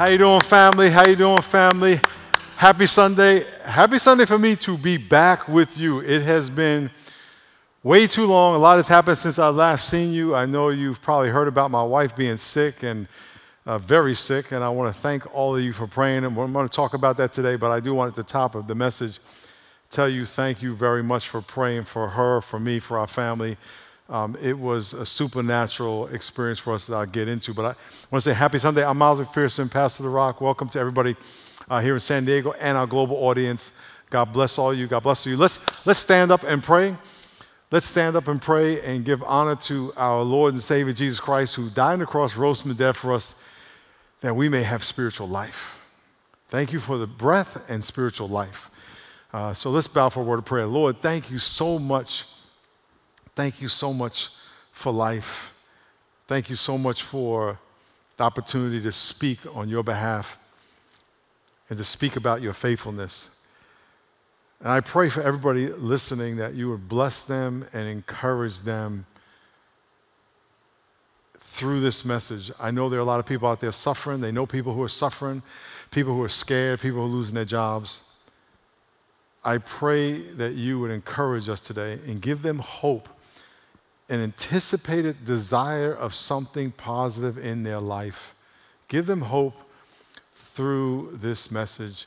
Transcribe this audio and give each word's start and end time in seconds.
How 0.00 0.08
you 0.08 0.16
doing, 0.16 0.40
family? 0.40 0.88
How 0.88 1.06
you 1.06 1.14
doing, 1.14 1.42
family? 1.42 2.00
Happy 2.56 2.86
Sunday. 2.86 3.44
Happy 3.66 3.98
Sunday 3.98 4.24
for 4.24 4.38
me 4.38 4.56
to 4.56 4.78
be 4.78 4.96
back 4.96 5.46
with 5.46 5.76
you. 5.76 6.00
It 6.00 6.22
has 6.22 6.48
been 6.48 6.88
way 7.82 8.06
too 8.06 8.24
long. 8.24 8.54
A 8.54 8.58
lot 8.58 8.76
has 8.76 8.88
happened 8.88 9.18
since 9.18 9.38
I 9.38 9.48
last 9.48 9.90
seen 9.90 10.14
you. 10.14 10.34
I 10.34 10.46
know 10.46 10.70
you've 10.70 11.02
probably 11.02 11.28
heard 11.28 11.48
about 11.48 11.70
my 11.70 11.82
wife 11.82 12.16
being 12.16 12.38
sick 12.38 12.82
and 12.82 13.08
uh, 13.66 13.76
very 13.76 14.14
sick, 14.14 14.52
and 14.52 14.64
I 14.64 14.70
want 14.70 14.94
to 14.94 14.98
thank 14.98 15.34
all 15.34 15.54
of 15.54 15.62
you 15.62 15.74
for 15.74 15.86
praying. 15.86 16.24
And 16.24 16.28
I'm 16.28 16.50
going 16.54 16.66
to 16.66 16.74
talk 16.74 16.94
about 16.94 17.18
that 17.18 17.34
today, 17.34 17.56
but 17.56 17.70
I 17.70 17.78
do 17.78 17.92
want 17.92 18.08
at 18.08 18.16
the 18.16 18.22
top 18.22 18.54
of 18.54 18.66
the 18.66 18.74
message 18.74 19.18
tell 19.90 20.08
you 20.08 20.24
thank 20.24 20.62
you 20.62 20.74
very 20.74 21.02
much 21.02 21.28
for 21.28 21.42
praying 21.42 21.82
for 21.82 22.08
her, 22.08 22.40
for 22.40 22.58
me, 22.58 22.78
for 22.78 22.96
our 22.96 23.06
family. 23.06 23.58
Um, 24.10 24.36
it 24.42 24.58
was 24.58 24.92
a 24.92 25.06
supernatural 25.06 26.08
experience 26.08 26.58
for 26.58 26.72
us 26.72 26.88
that 26.88 26.96
I'll 26.96 27.06
get 27.06 27.28
into. 27.28 27.54
But 27.54 27.62
I 27.62 27.74
want 28.10 28.24
to 28.24 28.30
say 28.30 28.32
happy 28.32 28.58
Sunday. 28.58 28.84
I'm 28.84 28.98
Miles 28.98 29.20
McPherson, 29.20 29.70
Pastor 29.70 30.02
The 30.02 30.08
Rock. 30.08 30.40
Welcome 30.40 30.68
to 30.70 30.80
everybody 30.80 31.14
uh, 31.68 31.80
here 31.80 31.94
in 31.94 32.00
San 32.00 32.24
Diego 32.24 32.52
and 32.60 32.76
our 32.76 32.88
global 32.88 33.14
audience. 33.18 33.72
God 34.10 34.32
bless 34.32 34.58
all 34.58 34.74
you. 34.74 34.88
God 34.88 35.04
bless 35.04 35.24
you. 35.26 35.36
Let's, 35.36 35.86
let's 35.86 36.00
stand 36.00 36.32
up 36.32 36.42
and 36.42 36.60
pray. 36.60 36.96
Let's 37.70 37.86
stand 37.86 38.16
up 38.16 38.26
and 38.26 38.42
pray 38.42 38.80
and 38.82 39.04
give 39.04 39.22
honor 39.22 39.54
to 39.54 39.92
our 39.96 40.24
Lord 40.24 40.54
and 40.54 40.62
Savior 40.62 40.92
Jesus 40.92 41.20
Christ, 41.20 41.54
who 41.54 41.70
died 41.70 41.92
on 41.92 41.98
the 42.00 42.06
cross, 42.06 42.36
rose 42.36 42.60
from 42.60 42.70
the 42.70 42.76
dead 42.76 42.96
for 42.96 43.12
us, 43.12 43.36
that 44.22 44.34
we 44.34 44.48
may 44.48 44.64
have 44.64 44.82
spiritual 44.82 45.28
life. 45.28 45.80
Thank 46.48 46.72
you 46.72 46.80
for 46.80 46.98
the 46.98 47.06
breath 47.06 47.70
and 47.70 47.84
spiritual 47.84 48.26
life. 48.26 48.72
Uh, 49.32 49.54
so 49.54 49.70
let's 49.70 49.86
bow 49.86 50.08
for 50.08 50.22
a 50.22 50.24
word 50.24 50.40
of 50.40 50.46
prayer. 50.46 50.66
Lord, 50.66 50.96
thank 50.96 51.30
you 51.30 51.38
so 51.38 51.78
much 51.78 52.24
Thank 53.40 53.62
you 53.62 53.68
so 53.68 53.94
much 53.94 54.28
for 54.70 54.92
life. 54.92 55.54
Thank 56.26 56.50
you 56.50 56.56
so 56.56 56.76
much 56.76 57.02
for 57.02 57.58
the 58.18 58.24
opportunity 58.24 58.82
to 58.82 58.92
speak 58.92 59.38
on 59.54 59.70
your 59.70 59.82
behalf 59.82 60.38
and 61.70 61.78
to 61.78 61.82
speak 61.82 62.16
about 62.16 62.42
your 62.42 62.52
faithfulness. 62.52 63.40
And 64.60 64.68
I 64.68 64.80
pray 64.80 65.08
for 65.08 65.22
everybody 65.22 65.68
listening 65.68 66.36
that 66.36 66.52
you 66.52 66.68
would 66.68 66.86
bless 66.86 67.24
them 67.24 67.64
and 67.72 67.88
encourage 67.88 68.60
them 68.60 69.06
through 71.38 71.80
this 71.80 72.04
message. 72.04 72.52
I 72.60 72.70
know 72.70 72.90
there 72.90 72.98
are 72.98 73.02
a 73.02 73.06
lot 73.06 73.20
of 73.20 73.26
people 73.26 73.48
out 73.48 73.60
there 73.62 73.72
suffering. 73.72 74.20
They 74.20 74.32
know 74.32 74.44
people 74.44 74.74
who 74.74 74.82
are 74.82 74.88
suffering, 74.90 75.42
people 75.90 76.14
who 76.14 76.22
are 76.22 76.28
scared, 76.28 76.80
people 76.80 76.98
who 76.98 77.06
are 77.06 77.16
losing 77.16 77.36
their 77.36 77.46
jobs. 77.46 78.02
I 79.42 79.56
pray 79.56 80.18
that 80.32 80.52
you 80.56 80.78
would 80.80 80.90
encourage 80.90 81.48
us 81.48 81.62
today 81.62 82.00
and 82.06 82.20
give 82.20 82.42
them 82.42 82.58
hope 82.58 83.08
an 84.10 84.20
anticipated 84.20 85.24
desire 85.24 85.92
of 85.94 86.12
something 86.12 86.72
positive 86.72 87.38
in 87.38 87.62
their 87.62 87.80
life. 87.80 88.34
Give 88.88 89.06
them 89.06 89.22
hope 89.22 89.54
through 90.34 91.10
this 91.12 91.50
message. 91.50 92.06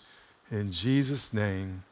In 0.51 0.69
Jesus' 0.69 1.33
name, 1.33 1.83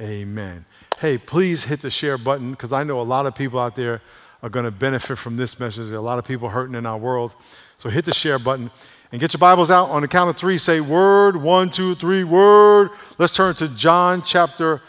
amen. 0.00 0.64
Hey, 0.98 1.16
please 1.16 1.64
hit 1.64 1.80
the 1.80 1.90
share 1.90 2.18
button 2.18 2.50
because 2.50 2.72
I 2.72 2.82
know 2.82 3.00
a 3.00 3.02
lot 3.02 3.24
of 3.24 3.36
people 3.36 3.60
out 3.60 3.76
there 3.76 4.02
are 4.42 4.50
going 4.50 4.64
to 4.64 4.72
benefit 4.72 5.16
from 5.16 5.36
this 5.36 5.60
message. 5.60 5.86
There 5.86 5.94
are 5.94 5.98
a 5.98 6.02
lot 6.02 6.18
of 6.18 6.24
people 6.24 6.48
hurting 6.48 6.74
in 6.74 6.84
our 6.84 6.98
world. 6.98 7.34
So 7.78 7.88
hit 7.88 8.04
the 8.04 8.12
share 8.12 8.40
button 8.40 8.70
and 9.12 9.20
get 9.20 9.32
your 9.32 9.38
Bibles 9.38 9.70
out. 9.70 9.90
On 9.90 10.02
the 10.02 10.08
count 10.08 10.28
of 10.28 10.36
three, 10.36 10.58
say 10.58 10.80
word. 10.80 11.36
One, 11.36 11.70
two, 11.70 11.94
three, 11.94 12.24
word. 12.24 12.90
Let's 13.18 13.34
turn 13.34 13.54
to 13.56 13.68
John 13.68 14.22
chapter 14.22 14.82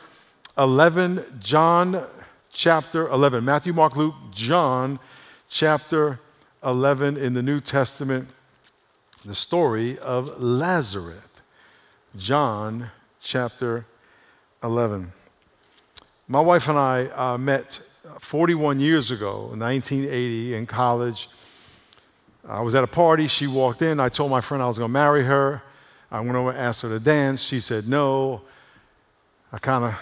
11. 0.57 1.23
John 1.39 2.03
chapter 2.53 3.07
11. 3.09 3.43
Matthew, 3.43 3.73
Mark, 3.73 3.95
Luke, 3.95 4.15
John 4.31 4.99
chapter 5.49 6.19
11 6.63 7.17
in 7.17 7.33
the 7.33 7.41
New 7.41 7.59
Testament, 7.59 8.29
the 9.25 9.35
story 9.35 9.97
of 9.99 10.39
Lazarus. 10.39 11.27
John 12.15 12.91
chapter 13.19 13.85
11. 14.63 15.11
My 16.27 16.41
wife 16.41 16.69
and 16.69 16.77
I 16.77 17.05
uh, 17.07 17.37
met 17.37 17.81
41 18.19 18.79
years 18.79 19.11
ago, 19.11 19.47
1980, 19.55 20.55
in 20.55 20.65
college. 20.67 21.29
I 22.47 22.61
was 22.61 22.75
at 22.75 22.83
a 22.83 22.87
party. 22.87 23.27
She 23.27 23.47
walked 23.47 23.81
in. 23.81 23.99
I 23.99 24.09
told 24.09 24.29
my 24.29 24.41
friend 24.41 24.61
I 24.61 24.67
was 24.67 24.77
going 24.77 24.89
to 24.89 24.93
marry 24.93 25.23
her. 25.23 25.63
I 26.11 26.19
went 26.19 26.35
over 26.35 26.51
and 26.51 26.59
asked 26.59 26.83
her 26.83 26.89
to 26.89 26.99
dance. 26.99 27.41
She 27.41 27.59
said 27.59 27.87
no. 27.87 28.41
I 29.51 29.57
kind 29.57 29.85
of 29.85 29.99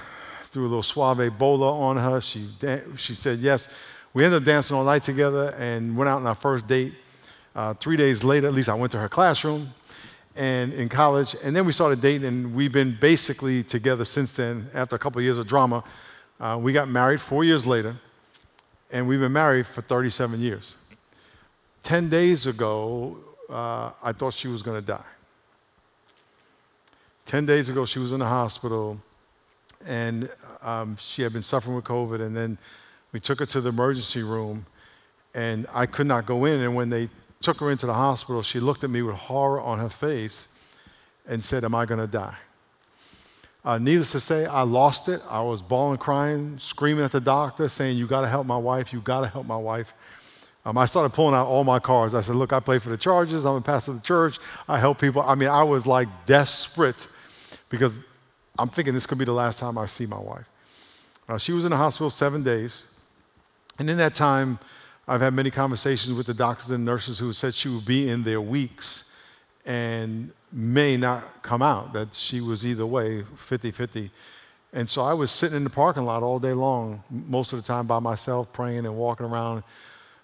threw 0.51 0.63
a 0.63 0.67
little 0.67 0.84
suave 0.84 1.38
bola 1.38 1.79
on 1.79 1.95
her. 1.95 2.19
She, 2.19 2.45
she 2.97 3.13
said 3.13 3.39
yes. 3.39 3.73
We 4.13 4.25
ended 4.25 4.41
up 4.41 4.45
dancing 4.45 4.75
all 4.75 4.84
night 4.84 5.01
together 5.01 5.56
and 5.57 5.95
went 5.95 6.09
out 6.09 6.17
on 6.17 6.28
our 6.28 6.35
first 6.35 6.67
date. 6.67 6.94
Uh, 7.56 7.73
three 7.73 7.95
days 7.95 8.22
later, 8.25 8.47
at 8.47 8.53
least 8.53 8.67
I 8.67 8.73
went 8.73 8.91
to 8.91 9.00
her 9.00 9.07
classroom 9.07 9.73
and 10.35 10.73
in 10.73 10.89
college, 10.89 11.35
and 11.44 11.56
then 11.56 11.66
we 11.66 11.72
started 11.72 12.01
dating, 12.01 12.28
and 12.28 12.53
we've 12.53 12.72
been 12.72 12.97
basically 13.00 13.63
together 13.63 14.06
since 14.06 14.35
then. 14.35 14.69
After 14.73 14.95
a 14.95 15.00
couple 15.00 15.19
of 15.19 15.25
years 15.25 15.38
of 15.38 15.47
drama, 15.47 15.84
uh, 16.39 16.57
we 16.62 16.73
got 16.73 16.88
married 16.88 17.22
four 17.22 17.44
years 17.44 17.66
later, 17.66 17.95
and 18.91 19.07
we've 19.07 19.19
been 19.19 19.33
married 19.33 19.68
for 19.68 19.81
37 19.81 20.39
years. 20.39 20.78
Ten 21.83 22.09
days 22.09 22.45
ago, 22.45 23.18
uh, 23.50 23.91
I 24.03 24.12
thought 24.12 24.33
she 24.33 24.47
was 24.47 24.62
going 24.62 24.79
to 24.79 24.85
die. 24.85 25.03
Ten 27.25 27.45
days 27.45 27.69
ago, 27.69 27.85
she 27.85 28.00
was 28.00 28.12
in 28.12 28.19
the 28.19 28.28
hospital 28.28 29.01
and 29.88 30.30
um, 30.62 30.96
she 30.97 31.22
had 31.22 31.34
been 31.34 31.42
suffering 31.42 31.75
with 31.75 31.86
COVID. 31.86 32.22
And 32.22 32.36
then 32.36 32.58
we 33.12 33.19
took 33.19 33.40
her 33.40 33.46
to 33.47 33.62
the 33.62 33.69
emergency 33.69 34.24
room, 34.24 34.66
and 35.34 35.68
I 35.74 35.86
could 35.86 36.08
not 36.08 36.25
go 36.25 36.46
in. 36.46 36.62
And 36.62 36.75
when 36.75 36.90
they 36.90 37.09
took 37.42 37.59
her 37.59 37.72
into 37.72 37.86
the 37.86 37.94
hospital, 37.94 38.44
she 38.44 38.59
looked 38.59 38.84
at 38.84 38.90
me 38.90 39.02
with 39.02 39.16
horror 39.16 39.59
on 39.62 39.80
her 39.80 39.90
face 39.90 40.47
and 41.28 41.44
said, 41.44 41.64
Am 41.64 41.75
I 41.75 41.86
going 41.86 42.00
to 42.00 42.08
die? 42.08 42.36
Uh, 43.64 43.78
needless 43.78 44.12
to 44.14 44.19
say, 44.19 44.46
I 44.46 44.64
lost 44.64 45.08
it. 45.08 45.22
I 45.30 45.42
was 45.42 45.62
bawling, 45.62 46.00
crying, 46.00 46.58
screaming 46.58 47.06
at 47.06 47.12
the 47.12 47.22
doctor, 47.22 47.69
saying, 47.69 47.98
You 47.98 48.08
got 48.08 48.22
to 48.22 48.28
help 48.28 48.48
my 48.48 48.58
wife. 48.58 48.92
You 48.94 49.02
got 49.02 49.22
to 49.22 49.28
help 49.28 49.46
my 49.46 49.58
wife. 49.58 49.94
Um, 50.63 50.78
I 50.78 50.86
started 50.86 51.13
pulling 51.13 51.34
out 51.34 51.48
all 51.48 51.63
my 51.63 51.80
cards. 51.80 52.13
I 52.13 52.22
said, 52.22 52.36
Look, 52.36 52.53
I 52.53 52.59
play 52.59 52.80
for 52.80 52.90
the 52.90 52.98
Chargers. 52.98 53.46
I'm 53.46 53.56
a 53.56 53.62
pastor 53.62 53.92
of 53.92 53.98
the 53.98 54.03
church. 54.06 54.38
I 54.68 54.80
help 54.80 55.00
people. 55.00 55.22
I 55.22 55.36
mean, 55.36 55.50
I 55.50 55.63
was 55.63 55.86
like 55.86 56.08
desperate 56.25 57.08
because 57.69 58.00
I'm 58.59 58.69
thinking 58.69 58.94
this 58.94 59.07
could 59.07 59.17
be 59.17 59.25
the 59.25 59.34
last 59.34 59.59
time 59.59 59.78
I 59.78 59.85
see 59.85 60.06
my 60.06 60.19
wife. 60.19 60.50
Uh, 61.28 61.38
she 61.38 61.53
was 61.53 61.66
in 61.66 61.72
the 61.72 61.78
hospital 61.78 62.09
seven 62.09 62.44
days. 62.44 62.88
And 63.79 63.89
in 63.89 63.97
that 63.97 64.13
time, 64.13 64.59
I've 65.07 65.22
had 65.22 65.34
many 65.34 65.50
conversations 65.50 66.16
with 66.16 66.28
the 66.28 66.34
doctors 66.34 66.69
and 66.69 66.85
nurses 66.85 67.19
who 67.19 67.34
said 67.34 67.53
she 67.53 67.69
would 67.69 67.85
be 67.85 68.09
in 68.09 68.23
there 68.23 68.41
weeks 68.41 69.13
and 69.66 70.31
may 70.51 70.97
not 70.97 71.41
come 71.41 71.62
out, 71.62 71.94
that 71.94 72.13
she 72.13 72.41
was 72.41 72.66
either 72.66 72.85
way, 72.85 73.23
50 73.35 73.72
50. 73.72 74.12
And 74.73 74.89
so 74.89 75.01
I 75.01 75.13
was 75.13 75.31
sitting 75.31 75.57
in 75.57 75.63
the 75.63 75.69
parking 75.69 76.03
lot 76.03 76.23
all 76.23 76.39
day 76.39 76.53
long, 76.53 77.03
most 77.09 77.53
of 77.53 77.62
the 77.62 77.66
time 77.66 77.88
by 77.88 78.00
myself, 78.00 78.53
praying 78.53 78.85
and 78.85 78.95
walking 78.95 79.25
around 79.25 79.63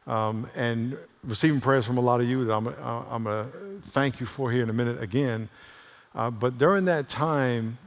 um, 0.07 0.47
and 0.55 0.97
receiving 1.23 1.59
prayers 1.59 1.85
from 1.85 1.97
a 1.97 2.01
lot 2.01 2.21
of 2.21 2.27
you 2.27 2.45
that 2.45 2.53
I'm, 2.53 2.67
I'm 2.67 3.23
going 3.23 3.51
to 3.51 3.89
thank 3.89 4.19
you 4.19 4.25
for 4.25 4.51
here 4.51 4.63
in 4.63 4.69
a 4.69 4.73
minute 4.73 5.01
again. 5.01 5.49
Uh, 6.15 6.31
but 6.31 6.57
during 6.57 6.85
that 6.85 7.09
time, 7.09 7.77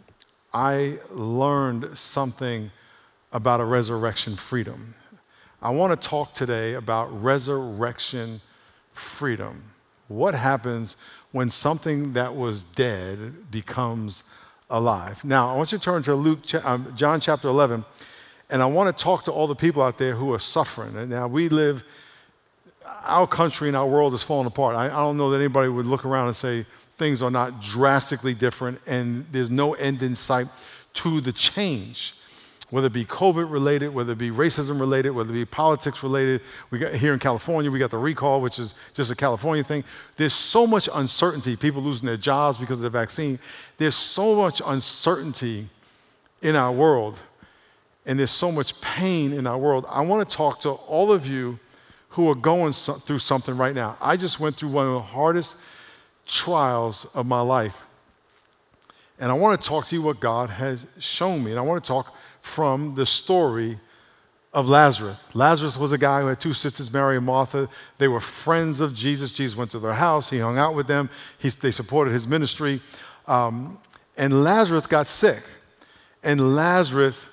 I 0.53 0.99
learned 1.11 1.97
something 1.97 2.71
about 3.33 3.61
a 3.61 3.65
resurrection 3.65 4.35
freedom. 4.35 4.95
I 5.63 5.71
want 5.71 6.01
to 6.01 6.09
talk 6.09 6.33
today 6.33 6.75
about 6.75 7.07
resurrection 7.23 8.41
freedom. 8.93 9.63
What 10.09 10.35
happens 10.35 10.97
when 11.31 11.51
something 11.51 12.15
that 12.15 12.35
was 12.35 12.65
dead 12.65 13.51
becomes 13.51 14.25
alive? 14.69 15.25
Now, 15.25 15.53
I 15.53 15.57
want 15.57 15.71
you 15.71 15.79
to 15.79 15.85
turn 15.85 16.03
to 16.05 16.15
Luke, 16.15 16.41
um, 16.65 16.93
John 16.97 17.21
chapter 17.21 17.47
11, 17.47 17.85
and 18.49 18.61
I 18.61 18.67
want 18.67 18.97
to 18.97 19.05
talk 19.05 19.23
to 19.25 19.33
all 19.33 19.47
the 19.47 19.55
people 19.55 19.83
out 19.83 19.99
there 19.99 20.15
who 20.15 20.33
are 20.35 20.41
suffering. 20.41 21.09
Now, 21.09 21.29
we 21.29 21.49
live, 21.49 21.85
our 23.05 23.29
country 23.29 23.69
and 23.69 23.77
our 23.77 23.87
world 23.87 24.15
is 24.15 24.23
falling 24.25 24.49
apart. 24.49 24.75
I 24.75 24.89
don't 24.89 25.17
know 25.17 25.31
that 25.31 25.39
anybody 25.39 25.69
would 25.69 25.87
look 25.87 26.05
around 26.05 26.27
and 26.27 26.35
say, 26.35 26.67
things 27.01 27.23
are 27.23 27.31
not 27.31 27.63
drastically 27.63 28.35
different 28.35 28.79
and 28.87 29.27
there's 29.33 29.51
no 29.51 29.73
end 29.73 30.03
in 30.03 30.15
sight 30.15 30.47
to 30.93 31.21
the 31.23 31.33
change 31.33 32.15
whether 32.71 32.87
it 32.87 32.93
be 32.93 33.05
COVID 33.05 33.51
related, 33.51 33.93
whether 33.93 34.13
it 34.13 34.19
be 34.19 34.31
racism 34.31 34.79
related, 34.79 35.11
whether 35.11 35.31
it 35.31 35.35
be 35.35 35.45
politics 35.45 36.05
related. 36.05 36.41
We 36.71 36.79
got 36.79 36.95
here 36.95 37.13
in 37.13 37.19
California, 37.19 37.69
we 37.69 37.81
got 37.81 37.91
the 37.91 37.99
recall, 37.99 38.41
which 38.41 38.61
is 38.61 38.77
just 38.95 39.11
a 39.11 39.17
California 39.17 39.65
thing. 39.65 39.83
There's 40.17 40.33
so 40.33 40.69
much 40.69 40.89
uncertainty, 40.95 41.57
people 41.57 41.83
losing 41.83 42.07
their 42.07 42.17
jobs 42.17 42.59
because 42.59 42.79
of 42.79 42.85
the 42.85 42.91
vaccine. 42.91 43.41
There's 43.77 43.97
so 43.97 44.37
much 44.37 44.63
uncertainty 44.65 45.69
in 46.43 46.55
our 46.55 46.71
world, 46.71 47.19
and 48.07 48.17
there's 48.17 48.31
so 48.31 48.53
much 48.53 48.81
pain 48.81 49.33
in 49.33 49.49
our 49.49 49.59
world. 49.59 49.85
I 49.89 50.03
want 50.03 50.29
to 50.29 50.37
talk 50.37 50.61
to 50.61 50.71
all 50.71 51.11
of 51.11 51.27
you 51.27 51.59
who 52.11 52.31
are 52.31 52.37
going 52.37 52.73
through 52.73 53.19
something 53.19 53.57
right 53.57 53.75
now. 53.75 53.97
I 54.01 54.17
just 54.17 54.39
went 54.39 54.55
through 54.55 54.71
one 54.71 54.87
of 54.87 54.93
the 54.93 55.01
hardest 55.01 55.61
trials 56.31 57.07
of 57.15 57.27
my 57.27 57.41
life. 57.41 57.83
And 59.19 59.31
I 59.31 59.35
want 59.35 59.61
to 59.61 59.69
talk 59.69 59.87
to 59.87 59.95
you 59.95 60.03
what 60.03 60.21
God 60.21 60.49
has 60.49 60.87
shown 60.99 61.45
me. 61.45 61.51
And 61.51 61.61
I 61.61 61.63
want 61.63 61.83
to 61.83 61.89
talk 61.89 62.17
from 62.41 62.95
the 62.95 63.05
story 63.05 63.79
of 64.53 64.69
Lazarus. 64.69 65.23
Lazarus 65.35 65.77
was 65.77 65.93
a 65.93 65.99
guy 65.99 66.23
who 66.23 66.27
had 66.27 66.41
two 66.41 66.55
sisters, 66.55 66.93
Mary 66.93 67.17
and 67.17 67.27
Martha. 67.27 67.69
They 67.99 68.09
were 68.09 68.21
friends 68.21 68.81
of 68.81 68.95
Jesus. 68.95 69.31
Jesus 69.31 69.57
went 69.57 69.71
to 69.73 69.79
their 69.79 69.93
house, 69.93 70.31
he 70.31 70.39
hung 70.39 70.59
out 70.59 70.75
with 70.75 70.87
them, 70.87 71.09
he, 71.39 71.49
they 71.51 71.71
supported 71.71 72.13
his 72.13 72.27
ministry. 72.27 72.81
Um, 73.29 73.79
and 74.17 74.43
Lazarus 74.43 74.87
got 74.87 75.07
sick, 75.07 75.43
and 76.25 76.57
Lazarus 76.57 77.29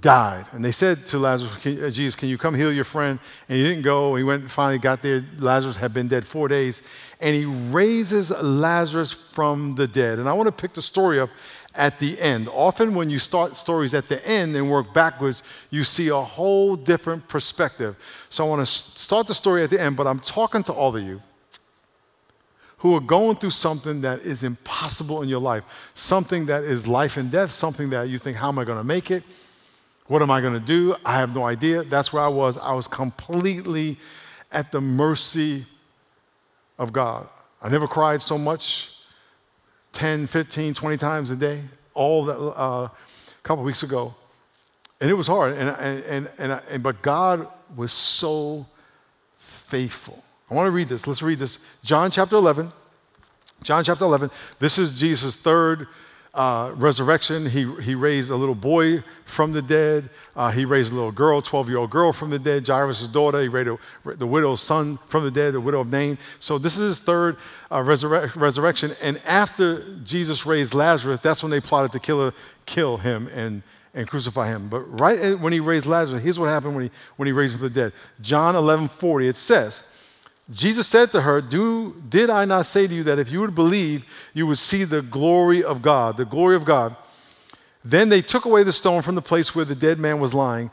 died. 0.00 0.46
And 0.52 0.64
they 0.64 0.70
said 0.70 1.06
to 1.08 1.18
Lazarus, 1.18 1.66
uh, 1.66 1.90
Jesus, 1.90 2.14
can 2.14 2.28
you 2.28 2.38
come 2.38 2.54
heal 2.54 2.72
your 2.72 2.84
friend? 2.84 3.18
And 3.48 3.58
he 3.58 3.64
didn't 3.64 3.82
go. 3.82 4.14
He 4.14 4.22
went 4.22 4.42
and 4.42 4.50
finally 4.50 4.78
got 4.78 5.02
there. 5.02 5.24
Lazarus 5.38 5.76
had 5.76 5.92
been 5.92 6.08
dead 6.08 6.24
four 6.24 6.48
days. 6.48 6.82
And 7.20 7.34
he 7.34 7.44
raises 7.44 8.30
Lazarus 8.42 9.12
from 9.12 9.74
the 9.74 9.88
dead. 9.88 10.18
And 10.18 10.28
I 10.28 10.32
want 10.32 10.46
to 10.46 10.52
pick 10.52 10.74
the 10.74 10.82
story 10.82 11.18
up 11.18 11.30
at 11.74 11.98
the 11.98 12.20
end. 12.20 12.48
Often, 12.48 12.94
when 12.94 13.10
you 13.10 13.18
start 13.18 13.56
stories 13.56 13.94
at 13.94 14.08
the 14.08 14.26
end 14.28 14.56
and 14.56 14.70
work 14.70 14.92
backwards, 14.92 15.42
you 15.70 15.84
see 15.84 16.08
a 16.08 16.16
whole 16.16 16.76
different 16.76 17.28
perspective. 17.28 17.96
So, 18.28 18.44
I 18.44 18.48
want 18.48 18.60
to 18.60 18.66
start 18.66 19.26
the 19.26 19.34
story 19.34 19.62
at 19.62 19.70
the 19.70 19.80
end, 19.80 19.96
but 19.96 20.06
I'm 20.06 20.18
talking 20.18 20.62
to 20.64 20.72
all 20.72 20.96
of 20.96 21.02
you 21.02 21.20
who 22.78 22.96
are 22.96 23.00
going 23.00 23.36
through 23.36 23.50
something 23.50 24.00
that 24.00 24.20
is 24.20 24.42
impossible 24.42 25.22
in 25.22 25.28
your 25.28 25.40
life, 25.40 25.90
something 25.94 26.46
that 26.46 26.64
is 26.64 26.88
life 26.88 27.18
and 27.18 27.30
death, 27.30 27.50
something 27.50 27.90
that 27.90 28.08
you 28.08 28.18
think, 28.18 28.38
how 28.38 28.48
am 28.48 28.58
I 28.58 28.64
going 28.64 28.78
to 28.78 28.84
make 28.84 29.10
it? 29.10 29.22
What 30.10 30.22
am 30.22 30.30
I 30.32 30.40
going 30.40 30.54
to 30.54 30.58
do? 30.58 30.96
I 31.04 31.18
have 31.18 31.36
no 31.36 31.44
idea. 31.44 31.84
That's 31.84 32.12
where 32.12 32.20
I 32.20 32.26
was. 32.26 32.58
I 32.58 32.72
was 32.72 32.88
completely 32.88 33.96
at 34.50 34.72
the 34.72 34.80
mercy 34.80 35.64
of 36.80 36.92
God. 36.92 37.28
I 37.62 37.68
never 37.68 37.86
cried 37.86 38.20
so 38.20 38.36
much 38.36 38.96
10, 39.92 40.26
15, 40.26 40.74
20 40.74 40.96
times 40.96 41.30
a 41.30 41.36
day, 41.36 41.60
all 41.94 42.24
that 42.24 42.36
uh, 42.36 42.88
a 42.88 42.92
couple 43.44 43.62
weeks 43.62 43.84
ago. 43.84 44.12
And 45.00 45.08
it 45.08 45.14
was 45.14 45.28
hard. 45.28 45.52
And, 45.56 45.68
and, 45.78 46.02
and, 46.02 46.30
and, 46.38 46.62
and, 46.68 46.82
but 46.82 47.02
God 47.02 47.46
was 47.76 47.92
so 47.92 48.66
faithful. 49.36 50.24
I 50.50 50.54
want 50.54 50.66
to 50.66 50.72
read 50.72 50.88
this. 50.88 51.06
Let's 51.06 51.22
read 51.22 51.38
this. 51.38 51.78
John 51.84 52.10
chapter 52.10 52.34
11. 52.34 52.72
John 53.62 53.84
chapter 53.84 54.06
11. 54.06 54.32
This 54.58 54.76
is 54.76 54.98
Jesus' 54.98 55.36
third 55.36 55.86
uh, 56.34 56.72
resurrection. 56.76 57.46
He, 57.46 57.70
he 57.82 57.94
raised 57.94 58.30
a 58.30 58.36
little 58.36 58.54
boy 58.54 59.02
from 59.24 59.52
the 59.52 59.62
dead. 59.62 60.08
Uh, 60.36 60.50
he 60.50 60.64
raised 60.64 60.92
a 60.92 60.94
little 60.94 61.12
girl, 61.12 61.42
12 61.42 61.68
year 61.68 61.78
old 61.78 61.90
girl 61.90 62.12
from 62.12 62.30
the 62.30 62.38
dead, 62.38 62.66
Jairus' 62.66 63.08
daughter. 63.08 63.40
He 63.40 63.48
raised 63.48 63.68
a, 63.68 64.16
the 64.16 64.26
widow's 64.26 64.60
son 64.60 64.96
from 65.06 65.24
the 65.24 65.30
dead, 65.30 65.54
the 65.54 65.60
widow 65.60 65.80
of 65.80 65.90
Nain. 65.90 66.18
So 66.38 66.58
this 66.58 66.78
is 66.78 66.86
his 66.86 66.98
third 67.00 67.36
uh, 67.70 67.78
resurre- 67.78 68.34
resurrection. 68.36 68.92
And 69.02 69.20
after 69.26 69.82
Jesus 70.04 70.46
raised 70.46 70.74
Lazarus, 70.74 71.20
that's 71.20 71.42
when 71.42 71.50
they 71.50 71.60
plotted 71.60 71.92
to 71.92 71.98
kill, 71.98 72.32
kill 72.64 72.96
him 72.96 73.28
and, 73.34 73.62
and 73.94 74.06
crucify 74.06 74.48
him. 74.48 74.68
But 74.68 74.80
right 75.00 75.38
when 75.40 75.52
he 75.52 75.60
raised 75.60 75.86
Lazarus, 75.86 76.22
here's 76.22 76.38
what 76.38 76.48
happened 76.48 76.76
when 76.76 76.84
he, 76.84 76.90
when 77.16 77.26
he 77.26 77.32
raised 77.32 77.54
him 77.54 77.58
from 77.58 77.68
the 77.72 77.80
dead. 77.80 77.92
John 78.20 78.54
11 78.54 78.88
40, 78.88 79.28
it 79.28 79.36
says, 79.36 79.82
Jesus 80.50 80.88
said 80.88 81.12
to 81.12 81.20
her, 81.20 81.40
Do, 81.40 81.94
Did 82.08 82.28
I 82.28 82.44
not 82.44 82.66
say 82.66 82.86
to 82.86 82.94
you 82.94 83.02
that 83.04 83.18
if 83.18 83.30
you 83.30 83.40
would 83.40 83.54
believe, 83.54 84.30
you 84.34 84.46
would 84.46 84.58
see 84.58 84.84
the 84.84 85.02
glory 85.02 85.62
of 85.62 85.82
God? 85.82 86.16
The 86.16 86.24
glory 86.24 86.56
of 86.56 86.64
God. 86.64 86.96
Then 87.84 88.08
they 88.08 88.20
took 88.20 88.44
away 88.44 88.62
the 88.62 88.72
stone 88.72 89.02
from 89.02 89.14
the 89.14 89.22
place 89.22 89.54
where 89.54 89.64
the 89.64 89.74
dead 89.74 89.98
man 89.98 90.20
was 90.20 90.34
lying. 90.34 90.70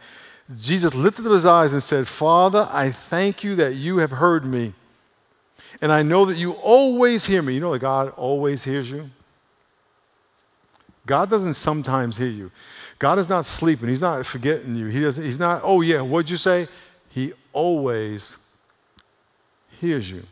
Jesus 0.60 0.96
lifted 0.96 1.26
up 1.26 1.32
his 1.32 1.46
eyes 1.46 1.74
and 1.74 1.84
said, 1.84 2.08
Father, 2.08 2.68
I 2.72 2.90
thank 2.90 3.44
you 3.44 3.56
that 3.56 3.76
you 3.76 3.98
have 3.98 4.12
heard 4.12 4.46
me. 4.46 4.74
And 5.82 5.92
I 5.92 6.02
know 6.02 6.26
that 6.26 6.38
you 6.38 6.54
always 6.54 7.26
hear 7.26 7.42
me. 7.42 7.54
You 7.54 7.60
know 7.60 7.72
that 7.72 7.80
God 7.80 8.14
always 8.18 8.64
hears 8.64 8.90
you? 8.90 9.10
God 11.06 11.30
doesn't 11.30 11.54
sometimes 11.54 12.18
hear 12.18 12.28
you. 12.28 12.52
God 13.00 13.20
is 13.20 13.30
not 13.30 13.46
sleeping. 13.46 13.88
He's 13.90 14.02
not 14.02 14.26
forgetting 14.26 14.76
you. 14.76 14.88
He 14.88 15.02
doesn't, 15.02 15.24
he's 15.24 15.40
not, 15.40 15.62
oh 15.64 15.82
yeah, 15.82 16.02
what'd 16.02 16.30
you 16.30 16.38
say? 16.38 16.68
He 17.10 17.34
always 17.54 18.38
hears 19.80 20.10
you. 20.10 20.24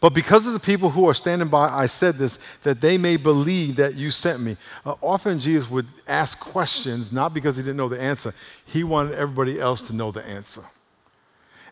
But 0.00 0.14
because 0.14 0.46
of 0.46 0.52
the 0.52 0.60
people 0.60 0.90
who 0.90 1.08
are 1.08 1.14
standing 1.14 1.48
by, 1.48 1.68
I 1.68 1.86
said 1.86 2.14
this, 2.14 2.36
that 2.58 2.80
they 2.80 2.96
may 2.96 3.16
believe 3.16 3.76
that 3.76 3.94
you 3.94 4.10
sent 4.10 4.40
me. 4.40 4.56
Uh, 4.86 4.94
often 5.02 5.38
Jesus 5.38 5.68
would 5.70 5.86
ask 6.06 6.38
questions, 6.38 7.12
not 7.12 7.34
because 7.34 7.56
he 7.56 7.62
didn't 7.62 7.76
know 7.76 7.88
the 7.88 8.00
answer, 8.00 8.32
he 8.64 8.84
wanted 8.84 9.14
everybody 9.14 9.60
else 9.60 9.82
to 9.82 9.92
know 9.92 10.10
the 10.10 10.24
answer. 10.24 10.62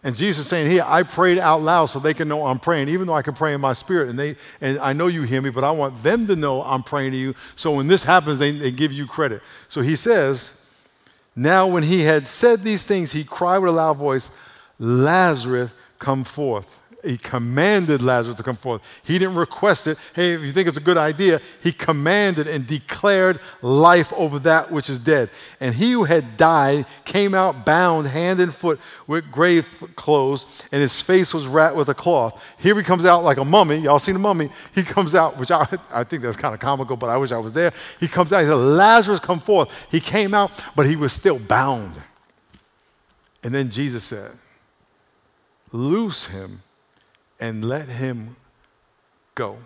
And 0.02 0.14
Jesus 0.14 0.44
is 0.44 0.48
saying, 0.48 0.70
Here, 0.70 0.84
I 0.86 1.02
prayed 1.02 1.38
out 1.38 1.62
loud 1.62 1.86
so 1.86 1.98
they 1.98 2.14
can 2.14 2.28
know 2.28 2.46
I'm 2.46 2.58
praying, 2.58 2.88
even 2.88 3.06
though 3.06 3.14
I 3.14 3.22
can 3.22 3.34
pray 3.34 3.54
in 3.54 3.60
my 3.60 3.72
spirit. 3.72 4.08
And, 4.08 4.18
they, 4.18 4.36
and 4.60 4.78
I 4.78 4.92
know 4.92 5.06
you 5.06 5.22
hear 5.22 5.40
me, 5.40 5.50
but 5.50 5.64
I 5.64 5.70
want 5.70 6.02
them 6.02 6.26
to 6.26 6.36
know 6.36 6.62
I'm 6.62 6.82
praying 6.82 7.12
to 7.12 7.18
you. 7.18 7.34
So 7.54 7.72
when 7.74 7.86
this 7.86 8.04
happens, 8.04 8.38
they, 8.38 8.52
they 8.52 8.70
give 8.70 8.92
you 8.92 9.06
credit. 9.06 9.42
So 9.68 9.80
he 9.80 9.96
says, 9.96 10.68
Now 11.34 11.66
when 11.66 11.82
he 11.82 12.02
had 12.02 12.28
said 12.28 12.60
these 12.60 12.84
things, 12.84 13.12
he 13.12 13.24
cried 13.24 13.58
with 13.58 13.70
a 13.70 13.72
loud 13.72 13.96
voice, 13.96 14.30
Lazarus, 14.78 15.72
come 15.98 16.25
forth. 16.25 16.82
He 17.06 17.16
commanded 17.16 18.02
Lazarus 18.02 18.37
to 18.37 18.43
come 18.43 18.56
forth. 18.56 18.82
He 19.04 19.19
didn't 19.19 19.37
request 19.37 19.87
it. 19.87 19.96
Hey, 20.14 20.32
if 20.32 20.43
you 20.43 20.50
think 20.50 20.66
it's 20.66 20.78
a 20.78 20.82
good 20.82 20.96
idea, 20.96 21.40
he 21.62 21.70
commanded 21.70 22.48
and 22.48 22.66
declared 22.66 23.38
life 23.62 24.12
over 24.14 24.38
that 24.40 24.72
which 24.72 24.90
is 24.90 24.98
dead. 24.98 25.31
And 25.60 25.75
he 25.75 25.93
who 25.93 26.04
had 26.04 26.37
died 26.37 26.87
came 27.04 27.34
out 27.34 27.64
bound 27.64 28.08
hand 28.08 28.40
and 28.40 28.52
foot 28.52 28.81
with 29.06 29.31
grave 29.31 29.93
clothes, 29.94 30.66
and 30.72 30.81
his 30.81 31.00
face 31.00 31.32
was 31.32 31.46
wrapped 31.46 31.76
with 31.76 31.88
a 31.88 31.94
cloth. 31.94 32.42
Here 32.58 32.75
he 32.75 32.82
comes 32.82 33.04
out 33.04 33.22
like 33.22 33.37
a 33.37 33.44
mummy. 33.44 33.76
Y'all 33.76 33.99
seen 33.99 34.16
a 34.16 34.20
mummy? 34.20 34.50
He 34.75 34.82
comes 34.82 35.14
out, 35.14 35.37
which 35.38 35.50
I, 35.50 35.66
I 35.92 36.02
think 36.02 36.22
that's 36.22 36.37
kind 36.37 36.54
of 36.54 36.60
comical, 36.60 36.96
but 36.96 37.08
I 37.08 37.16
wish 37.16 37.31
I 37.31 37.38
was 37.38 37.52
there. 37.52 37.72
He 38.00 38.08
comes 38.08 38.32
out, 38.32 38.40
he 38.40 38.46
said, 38.46 38.54
Lazarus, 38.54 39.20
come 39.20 39.38
forth. 39.38 39.87
He 39.90 40.00
came 40.00 40.34
out, 40.34 40.50
but 40.75 40.87
he 40.87 40.96
was 40.96 41.12
still 41.12 41.38
bound. 41.38 42.02
And 43.44 43.54
then 43.54 43.70
Jesus 43.70 44.02
said, 44.02 44.32
Loose 45.72 46.26
him 46.26 46.62
and 47.40 47.68
let 47.68 47.88
him 47.88 48.36
go. 49.34 49.58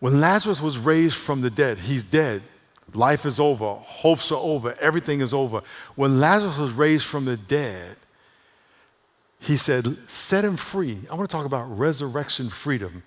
When 0.00 0.20
Lazarus 0.20 0.60
was 0.60 0.78
raised 0.78 1.16
from 1.16 1.40
the 1.40 1.50
dead, 1.50 1.78
he's 1.78 2.04
dead. 2.04 2.42
Life 2.94 3.26
is 3.26 3.38
over. 3.38 3.74
Hopes 3.74 4.32
are 4.32 4.40
over. 4.40 4.74
Everything 4.80 5.20
is 5.20 5.34
over. 5.34 5.62
When 5.94 6.20
Lazarus 6.20 6.58
was 6.58 6.72
raised 6.72 7.06
from 7.06 7.24
the 7.24 7.36
dead, 7.36 7.96
he 9.40 9.56
said, 9.56 9.96
Set 10.08 10.44
him 10.44 10.56
free. 10.56 10.98
I 11.10 11.14
want 11.14 11.28
to 11.28 11.36
talk 11.36 11.46
about 11.46 11.64
resurrection 11.78 12.48
freedom. 12.48 13.02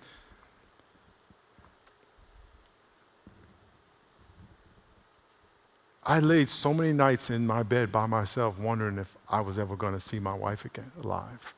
I 6.03 6.19
laid 6.19 6.49
so 6.49 6.73
many 6.73 6.93
nights 6.93 7.29
in 7.29 7.45
my 7.45 7.63
bed 7.63 7.91
by 7.91 8.07
myself 8.07 8.57
wondering 8.57 8.97
if 8.97 9.15
I 9.29 9.41
was 9.41 9.59
ever 9.59 9.75
going 9.75 9.93
to 9.93 9.99
see 9.99 10.19
my 10.19 10.33
wife 10.33 10.65
again 10.65 10.91
alive. 11.03 11.53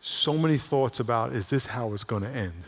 So 0.00 0.38
many 0.38 0.56
thoughts 0.56 1.00
about 1.00 1.32
is 1.32 1.50
this 1.50 1.66
how 1.66 1.92
it's 1.92 2.04
going 2.04 2.22
to 2.22 2.28
end? 2.28 2.62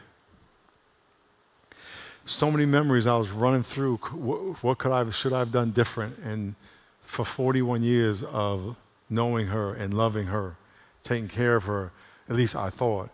So 2.24 2.50
many 2.50 2.66
memories 2.66 3.06
I 3.06 3.16
was 3.16 3.30
running 3.30 3.62
through. 3.62 3.96
What 3.96 4.78
could 4.78 4.92
I, 4.92 5.08
should 5.10 5.32
I 5.32 5.40
have 5.40 5.52
done 5.52 5.70
different? 5.70 6.18
And 6.18 6.54
for 7.00 7.24
41 7.24 7.82
years 7.82 8.22
of 8.22 8.76
knowing 9.08 9.48
her 9.48 9.74
and 9.74 9.94
loving 9.94 10.26
her, 10.26 10.56
taking 11.02 11.28
care 11.28 11.56
of 11.56 11.64
her, 11.64 11.90
at 12.28 12.36
least 12.36 12.54
I 12.54 12.70
thought. 12.70 13.10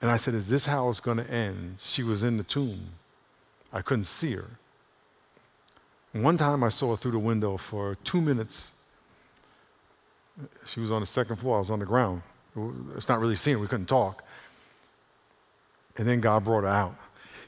And 0.00 0.10
I 0.10 0.16
said, 0.16 0.34
Is 0.34 0.48
this 0.48 0.66
how 0.66 0.88
it's 0.90 1.00
going 1.00 1.18
to 1.18 1.30
end? 1.30 1.76
She 1.80 2.02
was 2.02 2.22
in 2.22 2.36
the 2.36 2.42
tomb. 2.42 2.90
I 3.72 3.82
couldn't 3.82 4.04
see 4.04 4.34
her. 4.34 4.50
One 6.12 6.36
time 6.36 6.62
I 6.62 6.68
saw 6.68 6.90
her 6.90 6.96
through 6.96 7.12
the 7.12 7.18
window 7.18 7.56
for 7.56 7.96
two 8.04 8.20
minutes. 8.20 8.72
She 10.66 10.80
was 10.80 10.90
on 10.90 11.00
the 11.00 11.06
second 11.06 11.36
floor, 11.36 11.56
I 11.56 11.58
was 11.58 11.70
on 11.70 11.78
the 11.78 11.86
ground. 11.86 12.22
It's 12.96 13.08
not 13.08 13.18
really 13.18 13.34
seen, 13.34 13.60
we 13.60 13.66
couldn't 13.66 13.86
talk. 13.86 14.22
And 15.96 16.06
then 16.06 16.20
God 16.20 16.44
brought 16.44 16.62
her 16.62 16.68
out. 16.68 16.96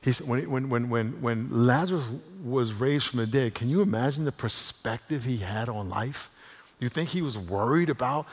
He 0.00 0.12
said, 0.12 0.26
when, 0.26 0.50
when, 0.50 0.68
when, 0.68 0.90
when, 0.90 1.23
when 1.23 1.49
Lazarus 1.50 2.06
was 2.42 2.75
raised 2.75 3.09
from 3.09 3.21
the 3.21 3.26
dead, 3.26 3.54
can 3.54 3.71
you 3.71 3.80
imagine 3.80 4.25
the 4.25 4.33
perspective 4.33 5.25
he 5.25 5.38
had 5.38 5.68
on 5.68 5.88
life? 5.88 6.30
Do 6.78 6.85
you 6.85 6.90
think 6.90 7.11
he 7.11 7.23
was 7.23 7.38
worried 7.38 7.88
about 7.88 8.26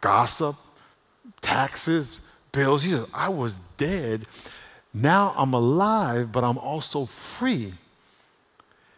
gossip, 0.00 0.56
taxes, 1.40 2.20
bills? 2.52 2.82
He 2.82 2.90
said, 2.90 3.06
I 3.14 3.30
was 3.30 3.56
dead. 3.78 4.26
Now 4.92 5.34
I'm 5.36 5.54
alive, 5.54 6.32
but 6.32 6.44
I'm 6.44 6.58
also 6.58 7.06
free. 7.06 7.72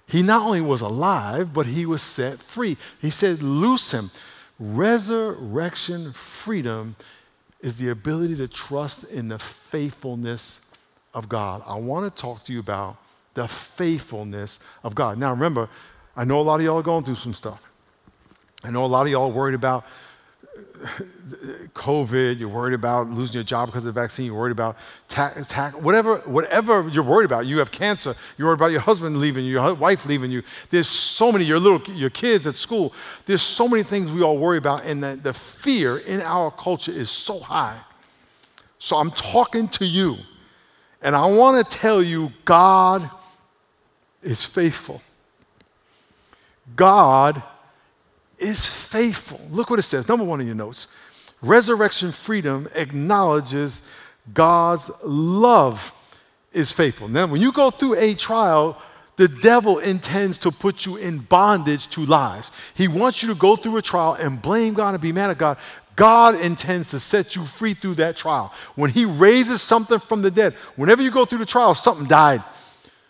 He 0.09 0.23
not 0.23 0.47
only 0.47 0.63
was 0.63 0.81
alive, 0.81 1.53
but 1.53 1.67
he 1.67 1.85
was 1.85 2.03
set 2.03 2.39
free. 2.39 2.77
He 3.01 3.11
said, 3.11 3.43
Loose 3.43 3.93
him. 3.93 4.11
Resurrection 4.59 6.13
freedom 6.13 6.97
is 7.61 7.77
the 7.77 7.91
ability 7.91 8.37
to 8.37 8.49
trust 8.49 9.13
in 9.13 9.29
the 9.29 9.39
faithfulness 9.39 10.73
of 11.15 11.29
God. 11.29 11.63
I 11.67 11.77
want 11.77 12.15
to 12.15 12.23
talk 12.23 12.43
to 12.45 12.53
you 12.53 12.61
about 12.61 12.97
the 13.35 13.47
faithfulness 13.47 14.61
of 14.83 14.95
God. 14.95 15.19
Now, 15.19 15.31
remember, 15.31 15.69
I 16.17 16.25
know 16.25 16.41
a 16.41 16.43
lot 16.43 16.57
of 16.57 16.67
y'all 16.67 16.79
are 16.79 16.83
going 16.83 17.05
through 17.05 17.17
some 17.17 17.35
stuff. 17.35 17.63
I 18.65 18.71
know 18.71 18.85
a 18.85 18.87
lot 18.87 19.03
of 19.03 19.13
y'all 19.13 19.31
are 19.31 19.35
worried 19.35 19.55
about 19.55 19.85
COVID, 21.75 22.39
you're 22.39 22.49
worried 22.49 22.75
about 22.75 23.11
losing 23.11 23.35
your 23.35 23.45
job 23.45 23.69
because 23.69 23.85
of 23.85 23.95
the 23.95 24.01
vaccine, 24.01 24.27
you're 24.27 24.35
worried 24.35 24.53
about 24.53 24.77
tax, 25.09 25.47
tax, 25.47 25.77
whatever, 25.77 26.17
whatever 26.19 26.89
you're 26.89 27.05
worried 27.05 27.27
about. 27.27 27.47
You 27.47 27.59
have 27.59 27.71
cancer, 27.71 28.15
you're 28.37 28.49
worried 28.49 28.59
about 28.59 28.71
your 28.73 28.81
husband 28.81 29.17
leaving 29.19 29.45
you, 29.45 29.53
your 29.53 29.75
wife 29.75 30.07
leaving 30.07 30.31
you. 30.31 30.43
There's 30.71 30.89
so 30.89 31.33
many, 31.33 31.45
your 31.45 31.59
little, 31.59 31.83
your 31.95 32.11
kids 32.11 32.47
at 32.47 32.55
school. 32.55 32.93
There's 33.27 33.43
so 33.43 33.69
many 33.69 33.83
things 33.83 34.13
we 34.13 34.23
all 34.23 34.39
worry 34.39 34.59
about, 34.59 34.85
and 34.85 35.03
the, 35.03 35.17
the 35.17 35.35
fear 35.35 35.99
in 35.99 36.21
our 36.21 36.51
culture 36.51 36.93
is 36.93 37.11
so 37.11 37.39
high. 37.39 37.79
So 38.79 38.97
I'm 38.97 39.11
talking 39.11 39.69
to 39.69 39.87
you, 39.87 40.17
and 41.03 41.15
I 41.17 41.27
want 41.27 41.69
to 41.69 41.79
tell 41.79 42.03
you 42.03 42.33
God 42.45 43.09
is 44.23 44.45
faithful. 44.45 45.03
God 46.77 47.43
is 48.39 48.67
faithful. 48.67 49.41
Look 49.51 49.71
what 49.71 49.79
it 49.79 49.83
says. 49.83 50.09
Number 50.09 50.25
one 50.25 50.41
in 50.41 50.47
your 50.47 50.57
notes 50.57 50.89
resurrection 51.41 52.11
freedom 52.11 52.69
acknowledges 52.75 53.83
God's 54.35 54.91
love 55.05 55.95
is 56.53 56.73
faithful. 56.73 57.09
Now, 57.09 57.27
when 57.27 57.41
you 57.41 57.53
go 57.53 57.71
through 57.71 57.95
a 57.95 58.15
trial, 58.15 58.81
the 59.17 59.29
devil 59.29 59.79
intends 59.79 60.39
to 60.39 60.51
put 60.51 60.87
you 60.87 60.97
in 60.97 61.19
bondage 61.19 61.89
to 61.89 62.05
lies. 62.07 62.51
He 62.75 62.89
wants 62.89 63.23
you 63.23 63.29
to 63.29 63.35
go 63.35 63.57
through 63.57 63.77
a 63.77 63.83
trial 63.83 64.15
and 64.15 64.41
blame 64.41 64.75
God 64.75 64.95
and 64.95 65.03
be 65.03 65.13
mad 65.13 65.31
at 65.31 65.39
God. 65.39 65.59
God 65.97 66.41
intends 66.41 66.91
to 66.91 67.01
set 67.01 67.35
you 67.35 67.45
free 67.45 67.75
through 67.75 67.97
that 67.97 68.17
trial. 68.17 68.53
When 68.77 68.91
He 68.91 69.05
raises 69.05 69.61
something 69.61 69.99
from 69.99 70.23
the 70.23 70.31
dead, 70.31 70.55
whenever 70.77 71.03
you 71.03 71.11
go 71.11 71.25
through 71.25 71.39
the 71.39 71.47
trial, 71.47 71.75
something 71.75 72.07
died. 72.07 72.43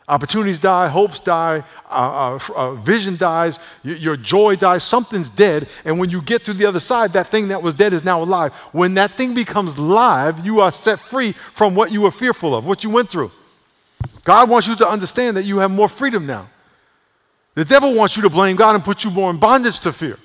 Opportunities 0.08 0.58
die, 0.58 0.88
hopes 0.88 1.20
die, 1.20 1.62
uh, 1.90 2.38
uh, 2.38 2.38
uh, 2.56 2.72
vision 2.76 3.18
dies, 3.18 3.58
y- 3.84 3.90
your 3.92 4.16
joy 4.16 4.56
dies, 4.56 4.82
something's 4.82 5.28
dead. 5.28 5.68
And 5.84 6.00
when 6.00 6.08
you 6.08 6.22
get 6.22 6.46
to 6.46 6.54
the 6.54 6.64
other 6.64 6.80
side, 6.80 7.12
that 7.12 7.26
thing 7.26 7.48
that 7.48 7.62
was 7.62 7.74
dead 7.74 7.92
is 7.92 8.04
now 8.04 8.22
alive. 8.22 8.54
When 8.72 8.94
that 8.94 9.12
thing 9.12 9.34
becomes 9.34 9.78
live, 9.78 10.46
you 10.46 10.60
are 10.60 10.72
set 10.72 10.98
free 10.98 11.32
from 11.32 11.74
what 11.74 11.92
you 11.92 12.00
were 12.00 12.10
fearful 12.10 12.54
of, 12.54 12.64
what 12.64 12.84
you 12.84 12.90
went 12.90 13.10
through. 13.10 13.30
God 14.24 14.48
wants 14.48 14.66
you 14.66 14.76
to 14.76 14.88
understand 14.88 15.36
that 15.36 15.44
you 15.44 15.58
have 15.58 15.70
more 15.70 15.88
freedom 15.88 16.26
now. 16.26 16.48
The 17.54 17.66
devil 17.66 17.94
wants 17.94 18.16
you 18.16 18.22
to 18.22 18.30
blame 18.30 18.56
God 18.56 18.76
and 18.76 18.84
put 18.84 19.04
you 19.04 19.10
more 19.10 19.30
in 19.30 19.36
bondage 19.36 19.80
to 19.80 19.92
fear. 19.92 20.18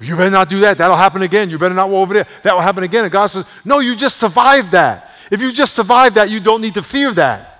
You 0.00 0.16
better 0.16 0.30
not 0.30 0.48
do 0.48 0.60
that. 0.60 0.78
That'll 0.78 0.96
happen 0.96 1.22
again. 1.22 1.50
You 1.50 1.58
better 1.58 1.74
not 1.74 1.88
go 1.88 1.96
over 1.96 2.14
there. 2.14 2.26
That 2.44 2.54
will 2.54 2.62
happen 2.62 2.84
again. 2.84 3.04
And 3.04 3.12
God 3.12 3.26
says, 3.26 3.44
No, 3.64 3.80
you 3.80 3.96
just 3.96 4.20
survived 4.20 4.72
that. 4.72 5.10
If 5.30 5.42
you 5.42 5.52
just 5.52 5.74
survived 5.74 6.14
that, 6.14 6.30
you 6.30 6.40
don't 6.40 6.62
need 6.62 6.74
to 6.74 6.82
fear 6.82 7.12
that. 7.12 7.57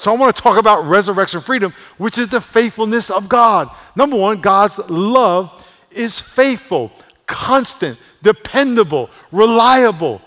So 0.00 0.10
I 0.10 0.16
want 0.16 0.34
to 0.34 0.42
talk 0.42 0.58
about 0.58 0.86
resurrection 0.86 1.42
freedom, 1.42 1.74
which 1.98 2.16
is 2.16 2.28
the 2.28 2.40
faithfulness 2.40 3.10
of 3.10 3.28
God. 3.28 3.68
Number 3.94 4.16
one, 4.16 4.40
God's 4.40 4.78
love 4.88 5.70
is 5.90 6.18
faithful, 6.18 6.90
constant, 7.26 7.98
dependable, 8.22 9.10
reliable. 9.30 10.22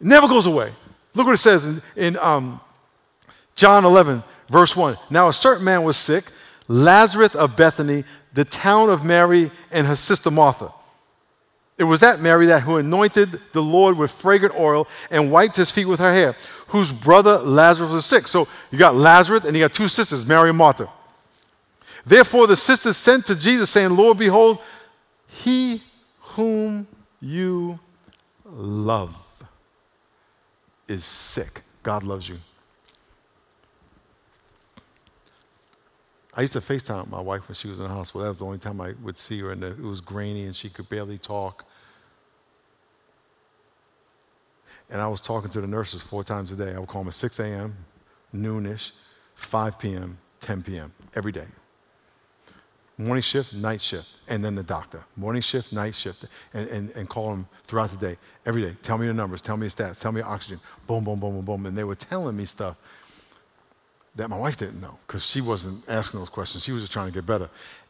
It 0.00 0.06
never 0.06 0.28
goes 0.28 0.46
away. 0.46 0.72
Look 1.12 1.26
what 1.26 1.32
it 1.32 1.38
says 1.38 1.66
in, 1.66 1.82
in 1.96 2.16
um, 2.18 2.60
John 3.56 3.84
11, 3.84 4.22
verse 4.48 4.76
1. 4.76 4.96
Now 5.10 5.26
a 5.26 5.32
certain 5.32 5.64
man 5.64 5.82
was 5.82 5.96
sick, 5.96 6.30
Lazarus 6.68 7.34
of 7.34 7.56
Bethany, 7.56 8.04
the 8.32 8.44
town 8.44 8.90
of 8.90 9.04
Mary 9.04 9.50
and 9.72 9.88
her 9.88 9.96
sister 9.96 10.30
Martha. 10.30 10.72
It 11.82 11.86
was 11.86 11.98
that 11.98 12.20
Mary 12.20 12.46
that 12.46 12.62
who 12.62 12.76
anointed 12.76 13.40
the 13.52 13.60
Lord 13.60 13.98
with 13.98 14.12
fragrant 14.12 14.54
oil 14.54 14.86
and 15.10 15.32
wiped 15.32 15.56
his 15.56 15.72
feet 15.72 15.86
with 15.86 15.98
her 15.98 16.12
hair, 16.12 16.36
whose 16.68 16.92
brother 16.92 17.38
Lazarus 17.38 17.90
was 17.90 18.06
sick. 18.06 18.28
So 18.28 18.46
you 18.70 18.78
got 18.78 18.94
Lazarus 18.94 19.44
and 19.44 19.56
you 19.56 19.64
got 19.64 19.72
two 19.72 19.88
sisters, 19.88 20.24
Mary 20.24 20.50
and 20.50 20.58
Martha. 20.58 20.88
Therefore 22.06 22.46
the 22.46 22.54
sisters 22.54 22.96
sent 22.96 23.26
to 23.26 23.34
Jesus, 23.34 23.68
saying, 23.70 23.96
Lord, 23.96 24.16
behold, 24.16 24.58
he 25.26 25.82
whom 26.20 26.86
you 27.20 27.80
love 28.46 29.16
is 30.86 31.04
sick. 31.04 31.62
God 31.82 32.04
loves 32.04 32.28
you. 32.28 32.38
I 36.32 36.42
used 36.42 36.52
to 36.52 36.60
FaceTime 36.60 37.10
my 37.10 37.20
wife 37.20 37.48
when 37.48 37.56
she 37.56 37.66
was 37.66 37.80
in 37.80 37.88
the 37.88 37.92
hospital. 37.92 38.22
That 38.22 38.28
was 38.28 38.38
the 38.38 38.44
only 38.44 38.58
time 38.58 38.80
I 38.80 38.94
would 39.02 39.18
see 39.18 39.40
her, 39.40 39.50
and 39.50 39.64
it 39.64 39.80
was 39.80 40.00
grainy 40.00 40.44
and 40.44 40.54
she 40.54 40.68
could 40.68 40.88
barely 40.88 41.18
talk. 41.18 41.64
And 44.92 45.00
I 45.00 45.08
was 45.08 45.22
talking 45.22 45.48
to 45.50 45.60
the 45.62 45.66
nurses 45.66 46.02
four 46.02 46.22
times 46.22 46.52
a 46.52 46.56
day. 46.56 46.74
I 46.74 46.78
would 46.78 46.88
call 46.88 47.00
them 47.00 47.08
at 47.08 47.14
6 47.14 47.40
a.m., 47.40 47.74
noonish, 48.34 48.92
5 49.34 49.78
p.m., 49.78 50.18
10 50.40 50.62
p.m., 50.62 50.92
every 51.16 51.32
day. 51.32 51.46
Morning 52.98 53.22
shift, 53.22 53.54
night 53.54 53.80
shift, 53.80 54.10
and 54.28 54.44
then 54.44 54.54
the 54.54 54.62
doctor. 54.62 55.02
Morning 55.16 55.40
shift, 55.40 55.72
night 55.72 55.94
shift, 55.94 56.26
and, 56.52 56.68
and, 56.68 56.90
and 56.90 57.08
call 57.08 57.30
them 57.30 57.48
throughout 57.64 57.90
the 57.90 57.96
day, 57.96 58.18
every 58.44 58.60
day. 58.60 58.76
Tell 58.82 58.98
me 58.98 59.06
your 59.06 59.14
numbers, 59.14 59.40
tell 59.40 59.56
me 59.56 59.64
your 59.64 59.70
stats, 59.70 59.98
tell 59.98 60.12
me 60.12 60.20
your 60.20 60.28
oxygen. 60.28 60.60
Boom, 60.86 61.02
boom, 61.02 61.18
boom, 61.18 61.36
boom, 61.36 61.44
boom. 61.46 61.66
And 61.66 61.76
they 61.76 61.84
were 61.84 61.94
telling 61.94 62.36
me 62.36 62.44
stuff 62.44 62.78
that 64.14 64.28
my 64.28 64.36
wife 64.36 64.58
didn't 64.58 64.82
know 64.82 64.98
because 65.06 65.24
she 65.24 65.40
wasn't 65.40 65.88
asking 65.88 66.20
those 66.20 66.28
questions. 66.28 66.64
She 66.64 66.72
was 66.72 66.82
just 66.82 66.92
trying 66.92 67.06
to 67.06 67.14
get 67.14 67.24
better. 67.24 67.48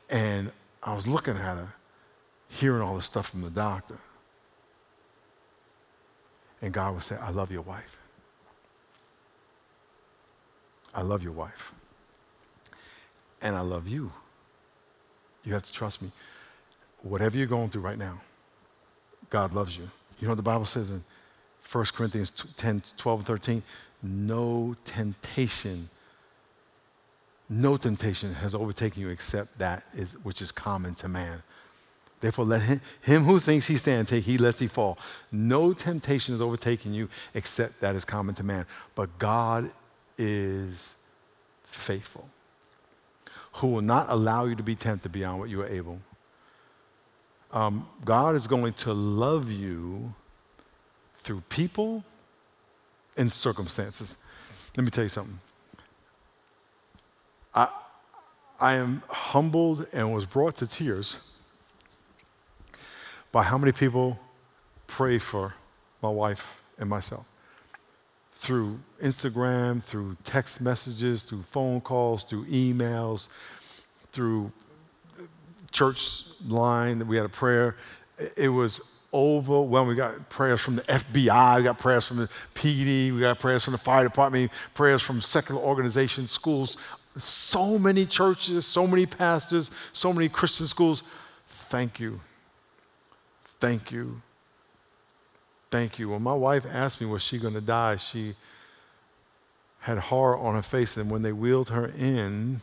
And 0.09 0.53
I 0.85 0.95
was 0.95 1.09
looking 1.09 1.35
at 1.35 1.41
her, 1.41 1.75
hearing 2.49 2.81
all 2.81 2.95
this 2.95 3.07
stuff 3.07 3.31
from 3.31 3.43
the 3.43 3.51
doctor. 3.51 3.99
And 6.63 6.73
God 6.73 6.95
would 6.95 7.03
say, 7.03 7.17
I 7.21 7.31
love 7.31 7.53
your 7.53 7.63
wife. 7.63 7.99
I 10.95 11.03
love 11.03 11.23
your 11.23 11.33
wife. 11.33 11.75
And 13.43 13.57
I 13.57 13.61
love 13.61 13.89
you. 13.89 14.13
You 15.45 15.53
have 15.53 15.65
to 15.65 15.73
trust 15.73 16.01
me. 16.01 16.11
Whatever 17.03 17.37
you're 17.37 17.47
going 17.47 17.69
through 17.69 17.83
right 17.83 17.99
now, 17.99 18.21
God 19.29 19.53
loves 19.53 19.77
you. 19.77 19.91
You 20.21 20.29
know 20.29 20.33
what 20.33 20.37
the 20.37 20.43
Bible 20.43 20.65
says 20.65 20.91
in 20.91 21.03
1 21.71 21.85
Corinthians 21.93 22.31
10, 22.31 22.83
12, 22.97 23.21
and 23.21 23.27
13? 23.27 23.63
No 24.03 24.77
temptation 24.85 25.91
no 27.53 27.77
temptation 27.77 28.33
has 28.33 28.55
overtaken 28.55 29.03
you 29.03 29.11
except 29.11 29.59
that 29.59 29.85
is, 29.95 30.15
which 30.23 30.41
is 30.41 30.51
common 30.51 30.95
to 30.95 31.07
man. 31.09 31.43
Therefore, 32.23 32.45
let 32.45 32.63
him, 32.63 32.81
him 33.01 33.25
who 33.25 33.41
thinks 33.41 33.67
he 33.67 33.77
stand 33.77 34.07
take 34.07 34.23
heed 34.23 34.41
lest 34.41 34.61
he 34.61 34.69
fall. 34.69 34.97
No 35.33 35.73
temptation 35.73 36.37
is 36.37 36.41
overtaken 36.41 36.95
you 36.95 37.09
except 37.35 37.81
that 37.81 37.97
is 37.97 38.05
common 38.05 38.37
to 38.37 38.45
man. 38.45 38.65
But 38.95 39.19
God 39.19 39.73
is 40.17 40.97
faithful, 41.65 42.29
who 43.55 43.67
will 43.67 43.83
not 43.83 44.07
allow 44.09 44.45
you 44.45 44.55
to 44.55 44.63
be 44.63 44.77
tempted 44.77 45.11
beyond 45.11 45.41
what 45.41 45.51
you 45.51 45.63
are 45.63 45.67
able. 45.67 45.99
Um, 47.51 47.89
God 48.05 48.37
is 48.37 48.47
going 48.47 48.75
to 48.75 48.93
love 48.93 49.51
you 49.51 50.15
through 51.17 51.43
people 51.49 52.05
and 53.17 53.31
circumstances. 53.31 54.17
Let 54.77 54.85
me 54.85 54.91
tell 54.93 55.05
you 55.05 55.11
something. 55.11 55.41
I, 57.53 57.69
I 58.61 58.75
am 58.75 59.03
humbled 59.09 59.89
and 59.93 60.15
was 60.15 60.25
brought 60.25 60.55
to 60.57 60.69
tears 60.69 61.32
by 63.33 63.43
how 63.43 63.59
many 63.59 63.73
people 63.73 64.19
pray 64.87 65.19
for 65.19 65.55
my 66.03 66.11
wife 66.11 66.63
and 66.79 66.89
myself 66.89 67.27
through 68.33 68.79
Instagram, 69.01 69.83
through 69.83 70.17
text 70.25 70.61
messages, 70.61 71.23
through 71.23 71.43
phone 71.43 71.81
calls, 71.81 72.25
through 72.25 72.45
emails, 72.47 73.29
through 74.11 74.53
church 75.71 76.25
line 76.49 76.99
that 76.99 77.07
we 77.07 77.17
had 77.17 77.25
a 77.25 77.31
prayer. 77.31 77.77
It 78.37 78.49
was 78.49 79.01
overwhelming. 79.15 79.91
We 79.91 79.95
got 79.95 80.29
prayers 80.29 80.61
from 80.61 80.75
the 80.75 80.83
FBI, 80.83 81.59
we 81.59 81.63
got 81.63 81.79
prayers 81.79 82.07
from 82.07 82.17
the 82.17 82.29
PD, 82.55 83.15
we 83.15 83.21
got 83.21 83.39
prayers 83.39 83.65
from 83.65 83.73
the 83.73 83.79
fire 83.79 84.05
department, 84.05 84.51
prayers 84.75 85.03
from 85.03 85.21
secular 85.21 85.61
organizations, 85.61 86.31
schools, 86.31 86.77
so 87.17 87.79
many 87.79 88.07
churches, 88.07 88.67
so 88.67 88.87
many 88.87 89.07
pastors, 89.07 89.71
so 89.93 90.13
many 90.13 90.29
Christian 90.29 90.67
schools. 90.67 91.03
Thank 91.47 92.01
you. 92.01 92.21
Thank 93.63 93.93
you. 93.93 94.21
Thank 95.71 96.01
you. 96.01 96.09
When 96.09 96.21
my 96.21 96.35
wife 96.35 96.67
asked 96.69 97.01
me, 97.01 97.07
was 97.07 97.23
she 97.23 97.39
going 97.39 97.55
to 97.55 97.61
die, 97.61 97.95
she 97.95 98.35
had 99.79 99.99
horror 99.99 100.37
on 100.37 100.57
her 100.57 100.63
face. 100.63 100.97
And 100.97 101.09
when 101.09 101.23
they 101.23 101.31
wheeled 101.31 101.69
her 101.69 101.93
in, 101.97 102.61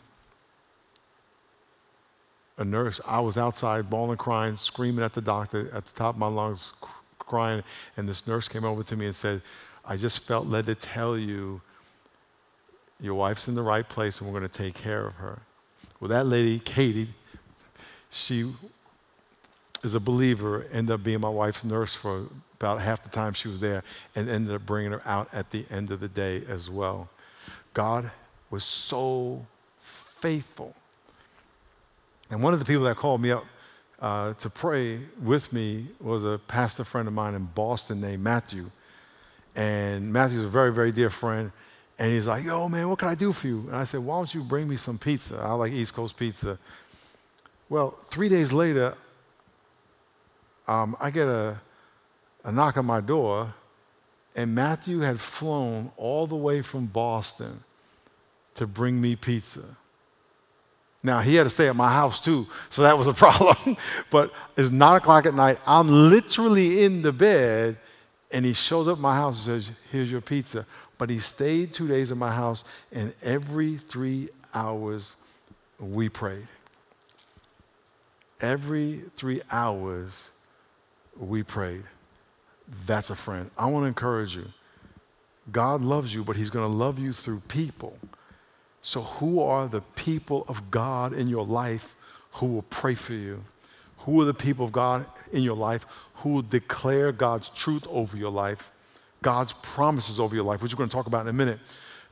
a 2.57 2.65
nurse, 2.65 2.99
I 3.07 3.21
was 3.21 3.37
outside 3.37 3.89
bawling, 3.89 4.17
crying, 4.17 4.57
screaming 4.57 5.05
at 5.05 5.13
the 5.13 5.21
doctor 5.21 5.69
at 5.73 5.85
the 5.85 5.93
top 5.93 6.15
of 6.15 6.19
my 6.19 6.27
lungs, 6.27 6.73
crying. 7.17 7.63
And 7.95 8.09
this 8.09 8.27
nurse 8.27 8.49
came 8.49 8.65
over 8.65 8.83
to 8.83 8.97
me 8.97 9.05
and 9.05 9.15
said, 9.15 9.41
I 9.85 9.95
just 9.95 10.27
felt 10.27 10.47
led 10.47 10.65
to 10.65 10.75
tell 10.75 11.17
you 11.17 11.61
your 12.99 13.13
wife's 13.13 13.47
in 13.47 13.55
the 13.55 13.61
right 13.61 13.87
place 13.87 14.19
and 14.19 14.27
we're 14.29 14.37
going 14.37 14.51
to 14.51 14.63
take 14.63 14.73
care 14.73 15.07
of 15.07 15.13
her. 15.13 15.39
Well, 16.01 16.09
that 16.09 16.25
lady, 16.25 16.59
Katie, 16.59 17.07
she 18.09 18.51
is 19.83 19.95
a 19.95 19.99
believer, 19.99 20.65
ended 20.71 20.93
up 20.93 21.03
being 21.03 21.21
my 21.21 21.29
wife's 21.29 21.63
nurse 21.63 21.95
for 21.95 22.25
about 22.55 22.81
half 22.81 23.01
the 23.03 23.09
time 23.09 23.33
she 23.33 23.47
was 23.47 23.59
there, 23.59 23.83
and 24.15 24.29
ended 24.29 24.53
up 24.53 24.65
bringing 24.65 24.91
her 24.91 25.01
out 25.05 25.29
at 25.31 25.51
the 25.51 25.65
end 25.71 25.91
of 25.91 25.99
the 25.99 26.09
day 26.09 26.43
as 26.49 26.69
well. 26.69 27.09
God 27.73 28.11
was 28.49 28.63
so 28.63 29.45
faithful. 29.79 30.75
And 32.29 32.43
one 32.43 32.53
of 32.53 32.59
the 32.59 32.65
people 32.65 32.83
that 32.83 32.97
called 32.97 33.21
me 33.21 33.31
up 33.31 33.45
uh, 34.01 34.33
to 34.33 34.49
pray 34.49 34.99
with 35.21 35.51
me 35.53 35.85
was 36.01 36.23
a 36.23 36.39
pastor 36.47 36.83
friend 36.83 37.07
of 37.07 37.13
mine 37.13 37.33
in 37.33 37.45
Boston 37.45 38.01
named 38.01 38.23
Matthew. 38.23 38.69
And 39.55 40.11
Matthew's 40.11 40.45
a 40.45 40.49
very, 40.49 40.71
very 40.71 40.91
dear 40.91 41.09
friend. 41.09 41.51
And 41.97 42.11
he's 42.11 42.27
like, 42.27 42.45
yo, 42.45 42.69
man, 42.69 42.87
what 42.87 42.99
can 42.99 43.09
I 43.09 43.15
do 43.15 43.33
for 43.33 43.47
you? 43.47 43.65
And 43.67 43.75
I 43.75 43.83
said, 43.83 44.01
why 44.01 44.17
don't 44.17 44.33
you 44.33 44.43
bring 44.43 44.69
me 44.69 44.77
some 44.77 44.97
pizza? 44.97 45.37
I 45.37 45.53
like 45.53 45.73
East 45.73 45.93
Coast 45.93 46.17
pizza. 46.17 46.57
Well, 47.67 47.89
three 47.89 48.29
days 48.29 48.53
later, 48.53 48.95
um, 50.69 50.95
I 50.99 51.09
get 51.09 51.27
a, 51.27 51.59
a 52.43 52.51
knock 52.51 52.77
on 52.77 52.85
my 52.85 53.01
door, 53.01 53.51
and 54.35 54.53
Matthew 54.53 54.99
had 54.99 55.19
flown 55.19 55.91
all 55.97 56.27
the 56.27 56.35
way 56.35 56.61
from 56.61 56.85
Boston 56.85 57.63
to 58.53 58.67
bring 58.67 59.01
me 59.01 59.15
pizza. 59.15 59.63
Now, 61.01 61.21
he 61.21 61.33
had 61.33 61.45
to 61.45 61.49
stay 61.49 61.69
at 61.69 61.75
my 61.75 61.91
house 61.91 62.21
too, 62.21 62.45
so 62.69 62.83
that 62.83 62.95
was 62.95 63.07
a 63.07 63.13
problem. 63.25 63.77
but 64.11 64.31
it's 64.55 64.69
nine 64.69 64.97
o'clock 64.97 65.25
at 65.25 65.33
night. 65.33 65.57
I'm 65.65 65.87
literally 65.87 66.83
in 66.83 67.01
the 67.01 67.13
bed, 67.13 67.75
and 68.31 68.45
he 68.45 68.53
shows 68.53 68.87
up 68.87 68.97
at 68.97 69.01
my 69.01 69.15
house 69.15 69.47
and 69.47 69.63
says, 69.63 69.75
Here's 69.91 70.11
your 70.11 70.21
pizza. 70.21 70.67
But 70.99 71.09
he 71.09 71.17
stayed 71.17 71.73
two 71.73 71.87
days 71.87 72.11
at 72.11 72.17
my 72.17 72.31
house, 72.31 72.63
and 72.91 73.11
every 73.23 73.77
three 73.77 74.29
hours 74.53 75.17
we 75.79 76.09
prayed. 76.09 76.47
Every 78.39 79.01
three 79.15 79.41
hours 79.51 80.31
we 81.19 81.43
prayed. 81.43 81.83
That's 82.85 83.09
a 83.09 83.15
friend. 83.15 83.51
I 83.57 83.65
want 83.67 83.83
to 83.83 83.87
encourage 83.87 84.35
you. 84.35 84.45
God 85.51 85.81
loves 85.81 86.13
you, 86.13 86.23
but 86.23 86.35
He's 86.35 86.49
going 86.49 86.69
to 86.69 86.75
love 86.75 86.99
you 86.99 87.13
through 87.13 87.41
people. 87.47 87.97
So, 88.81 89.01
who 89.01 89.41
are 89.41 89.67
the 89.67 89.81
people 89.81 90.45
of 90.47 90.71
God 90.71 91.13
in 91.13 91.27
your 91.27 91.45
life 91.45 91.95
who 92.33 92.45
will 92.45 92.61
pray 92.63 92.95
for 92.95 93.13
you? 93.13 93.43
Who 93.99 94.21
are 94.21 94.25
the 94.25 94.33
people 94.33 94.65
of 94.65 94.71
God 94.71 95.05
in 95.33 95.43
your 95.43 95.55
life 95.55 95.85
who 96.15 96.29
will 96.29 96.41
declare 96.41 97.11
God's 97.11 97.49
truth 97.49 97.85
over 97.89 98.15
your 98.15 98.31
life, 98.31 98.71
God's 99.21 99.51
promises 99.51 100.19
over 100.19 100.35
your 100.35 100.45
life, 100.45 100.61
which 100.61 100.73
we're 100.73 100.77
going 100.77 100.89
to 100.89 100.95
talk 100.95 101.07
about 101.07 101.21
in 101.21 101.27
a 101.27 101.33
minute? 101.33 101.59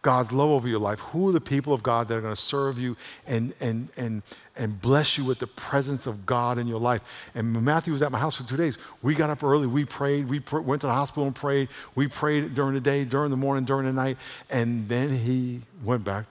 God's 0.07 0.31
love 0.31 0.49
over 0.49 0.69
your 0.69 0.79
life. 0.79 1.01
Who 1.01 1.27
are 1.27 1.33
the 1.33 1.41
people 1.41 1.73
of 1.73 1.83
God 1.83 2.07
that 2.07 2.15
are 2.15 2.21
going 2.21 2.33
to 2.33 2.39
serve 2.39 2.79
you 2.79 2.95
and, 3.27 3.53
and, 3.59 3.89
and, 3.97 4.23
and 4.55 4.81
bless 4.81 5.17
you 5.17 5.25
with 5.25 5.39
the 5.39 5.47
presence 5.47 6.07
of 6.07 6.25
God 6.25 6.57
in 6.57 6.65
your 6.65 6.79
life? 6.79 7.01
And 7.35 7.51
Matthew 7.65 7.91
was 7.91 8.01
at 8.01 8.09
my 8.09 8.17
house 8.17 8.37
for 8.37 8.47
two 8.47 8.55
days. 8.55 8.77
We 9.01 9.15
got 9.15 9.29
up 9.29 9.43
early, 9.43 9.67
we 9.67 9.83
prayed, 9.83 10.29
we 10.29 10.39
pr- 10.39 10.61
went 10.61 10.79
to 10.79 10.87
the 10.87 10.93
hospital 10.93 11.25
and 11.25 11.35
prayed. 11.35 11.67
We 11.95 12.07
prayed 12.07 12.53
during 12.53 12.73
the 12.73 12.79
day, 12.79 13.03
during 13.03 13.31
the 13.31 13.35
morning, 13.35 13.65
during 13.65 13.85
the 13.85 13.91
night, 13.91 14.15
and 14.49 14.87
then 14.87 15.09
he 15.09 15.59
went 15.83 16.05
back 16.05 16.23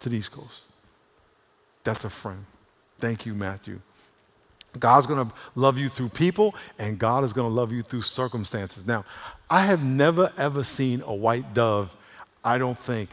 to 0.00 0.10
the 0.10 0.18
East 0.18 0.32
Coast. 0.32 0.66
That's 1.84 2.04
a 2.04 2.10
friend. 2.10 2.44
Thank 2.98 3.24
you, 3.24 3.34
Matthew. 3.34 3.80
God's 4.78 5.06
going 5.06 5.26
to 5.26 5.34
love 5.54 5.78
you 5.78 5.88
through 5.88 6.10
people, 6.10 6.54
and 6.78 6.98
God 6.98 7.24
is 7.24 7.32
going 7.32 7.48
to 7.48 7.54
love 7.54 7.72
you 7.72 7.80
through 7.80 8.02
circumstances. 8.02 8.86
Now, 8.86 9.06
I 9.48 9.62
have 9.62 9.82
never, 9.82 10.30
ever 10.36 10.62
seen 10.62 11.00
a 11.06 11.14
white 11.14 11.54
dove, 11.54 11.96
I 12.48 12.58
don't 12.58 12.78
think, 12.78 13.10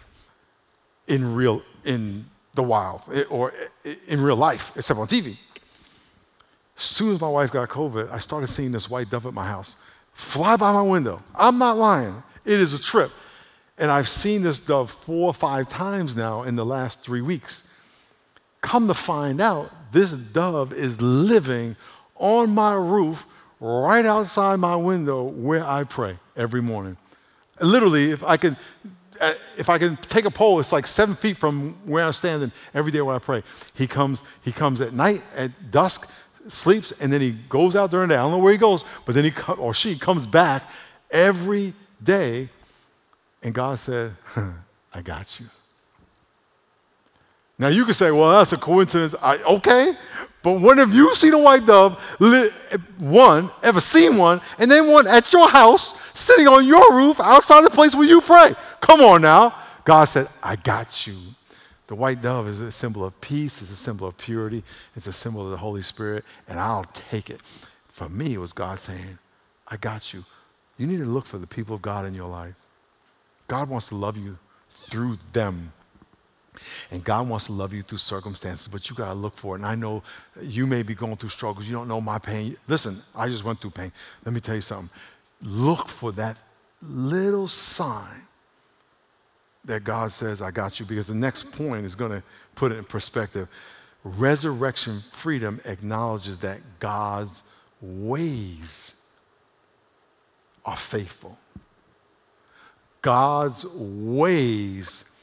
in 1.08 1.36
real, 1.36 1.62
in 1.84 2.26
the 2.54 2.64
wild 2.64 3.02
eh, 3.14 3.24
or 3.30 3.54
eh, 3.84 3.96
in 4.08 4.22
real 4.22 4.38
life, 4.38 4.72
except 4.76 5.00
on 5.00 5.08
TV. 5.08 5.38
As 6.78 6.84
soon 6.84 7.14
as 7.14 7.22
my 7.22 7.28
wife 7.28 7.52
got 7.52 7.68
COVID, 7.70 8.12
I 8.12 8.20
started 8.20 8.48
seeing 8.48 8.72
this 8.72 8.90
white 8.90 9.10
dove 9.10 9.26
at 9.26 9.34
my 9.34 9.46
house 9.46 9.76
fly 10.14 10.56
by 10.56 10.72
my 10.72 10.82
window. 10.82 11.22
I'm 11.36 11.58
not 11.58 11.78
lying. 11.78 12.24
It 12.46 12.60
is 12.60 12.74
a 12.74 12.82
trip. 12.82 13.12
And 13.78 13.92
I've 13.92 14.08
seen 14.08 14.44
this 14.44 14.62
dove 14.62 14.90
four 14.90 15.28
or 15.28 15.34
five 15.34 15.68
times 15.68 16.16
now 16.16 16.44
in 16.44 16.56
the 16.56 16.66
last 16.66 17.02
three 17.02 17.22
weeks. 17.22 17.70
Come 18.62 18.88
to 18.88 18.94
find 18.94 19.42
out, 19.42 19.70
this 19.92 20.14
dove 20.14 20.72
is 20.72 21.02
living 21.02 21.76
on 22.16 22.52
my 22.52 22.74
roof 22.76 23.26
right 23.60 24.06
outside 24.06 24.62
my 24.62 24.78
window 24.78 25.24
where 25.24 25.66
I 25.66 25.84
pray 25.84 26.18
every 26.38 26.62
morning. 26.62 26.96
Literally, 27.60 28.12
if 28.12 28.24
I 28.24 28.36
uh, 28.36 28.56
Uh, 29.20 29.34
if 29.58 29.70
I 29.70 29.78
can 29.78 29.96
take 29.98 30.26
a 30.26 30.32
pole, 30.32 30.60
it's 30.60 30.72
like 30.72 30.88
seven 30.88 31.16
feet 31.16 31.38
from 31.38 31.78
where 31.86 32.04
I'm 32.04 32.14
standing 32.14 32.52
every 32.74 32.92
day 32.92 33.02
when 33.02 33.16
I 33.16 33.20
pray. 33.20 33.44
He 33.74 33.88
comes, 33.88 34.24
he 34.44 34.52
comes 34.52 34.82
at 34.82 34.94
night, 34.94 35.22
at 35.36 35.72
dusk, 35.72 36.10
sleeps, 36.48 36.92
and 36.94 37.12
then 37.12 37.22
he 37.22 37.32
goes 37.32 37.76
out 37.76 37.92
during 37.92 38.10
the 38.10 38.16
day. 38.16 38.20
I 38.20 38.24
don't 38.24 38.32
know 38.32 38.38
where 38.40 38.52
he 38.52 38.58
goes, 38.58 38.84
but 39.06 39.16
then 39.16 39.24
he 39.24 39.32
or 39.58 39.74
she 39.74 39.98
comes 39.98 40.26
back 40.26 40.70
every 41.12 41.74
day 42.04 42.50
and 43.46 43.54
God 43.54 43.78
said, 43.78 44.14
I 44.94 45.02
got 45.02 45.40
you. 45.40 45.46
Now 47.58 47.70
you 47.70 47.86
could 47.86 47.96
say, 47.96 48.12
well, 48.12 48.38
that's 48.38 48.54
a 48.54 48.58
coincidence. 48.58 49.16
I, 49.22 49.38
okay, 49.44 49.94
but 50.44 50.62
when 50.62 50.78
have 50.78 50.94
you 50.94 51.16
seen 51.16 51.34
a 51.34 51.40
white 51.40 51.66
dove, 51.66 52.00
one, 53.00 53.50
ever 53.64 53.80
seen 53.80 54.18
one, 54.18 54.42
and 54.60 54.70
then 54.70 54.92
one 54.92 55.08
at 55.08 55.34
your 55.34 55.50
house, 55.50 56.00
sitting 56.14 56.48
on 56.48 56.66
your 56.66 56.96
roof 56.96 57.20
outside 57.20 57.64
the 57.64 57.70
place 57.70 57.96
where 57.96 58.08
you 58.08 58.22
pray? 58.22 58.54
Come 58.80 59.02
on 59.02 59.22
now. 59.22 59.56
God 59.86 60.06
said, 60.06 60.28
I 60.44 60.56
got 60.56 61.08
you. 61.08 61.16
The 61.88 61.96
white 61.96 62.22
dove 62.22 62.48
is 62.48 62.62
a 62.62 62.72
symbol 62.72 63.06
of 63.06 63.20
peace, 63.22 63.62
it's 63.62 63.72
a 63.72 63.76
symbol 63.76 64.08
of 64.08 64.18
purity, 64.18 64.64
it's 64.96 65.08
a 65.08 65.14
symbol 65.14 65.46
of 65.46 65.52
the 65.52 65.58
Holy 65.58 65.84
Spirit, 65.84 66.26
and 66.48 66.60
I'll 66.60 66.86
take 66.94 67.30
it. 67.30 67.42
For 67.88 68.10
me, 68.10 68.34
it 68.34 68.40
was 68.40 68.54
God 68.54 68.80
saying, 68.80 69.18
I 69.68 69.78
got 69.78 70.14
you. 70.14 70.24
You 70.78 70.88
need 70.88 70.98
to 70.98 71.06
look 71.06 71.26
for 71.26 71.38
the 71.38 71.48
people 71.48 71.76
of 71.76 71.82
God 71.82 72.06
in 72.06 72.14
your 72.14 72.28
life. 72.28 72.56
God 73.48 73.70
wants 73.70 73.90
to 73.90 73.96
love 73.96 74.18
you 74.18 74.38
through 74.70 75.18
them. 75.32 75.72
And 76.92 77.04
God 77.04 77.28
wants 77.30 77.46
to 77.48 77.52
love 77.52 77.74
you 77.74 77.82
through 77.82 77.98
circumstances, 78.00 78.68
but 78.68 78.90
you 78.90 78.96
got 78.96 79.10
to 79.10 79.14
look 79.14 79.36
for 79.36 79.56
it. 79.56 79.60
And 79.60 79.66
I 79.66 79.76
know 79.76 80.04
you 80.42 80.68
may 80.68 80.84
be 80.84 80.96
going 80.96 81.16
through 81.18 81.30
struggles. 81.30 81.68
You 81.68 81.76
don't 81.76 81.88
know 81.88 82.02
my 82.02 82.20
pain. 82.20 82.58
Listen, 82.68 83.00
I 83.16 83.28
just 83.30 83.44
went 83.44 83.62
through 83.62 83.72
pain. 83.72 83.92
Let 84.24 84.34
me 84.34 84.40
tell 84.40 84.56
you 84.56 84.62
something. 84.62 84.90
Look 85.42 85.88
for 85.88 86.12
that 86.14 86.38
little 86.82 87.48
sign 87.48 88.22
that 89.66 89.84
God 89.84 90.12
says, 90.12 90.42
I 90.42 90.52
got 90.52 90.80
you, 90.80 90.86
because 90.86 91.08
the 91.08 91.16
next 91.16 91.52
point 91.52 91.86
is 91.86 91.96
going 91.96 92.12
to 92.12 92.24
put 92.54 92.72
it 92.72 92.78
in 92.78 92.84
perspective. 92.84 93.50
Resurrection 94.04 95.00
freedom 95.00 95.60
acknowledges 95.66 96.40
that 96.40 96.60
God's 96.80 97.42
ways 97.82 99.14
are 100.64 100.78
faithful. 100.78 101.38
God's 103.02 103.66
ways 103.76 105.15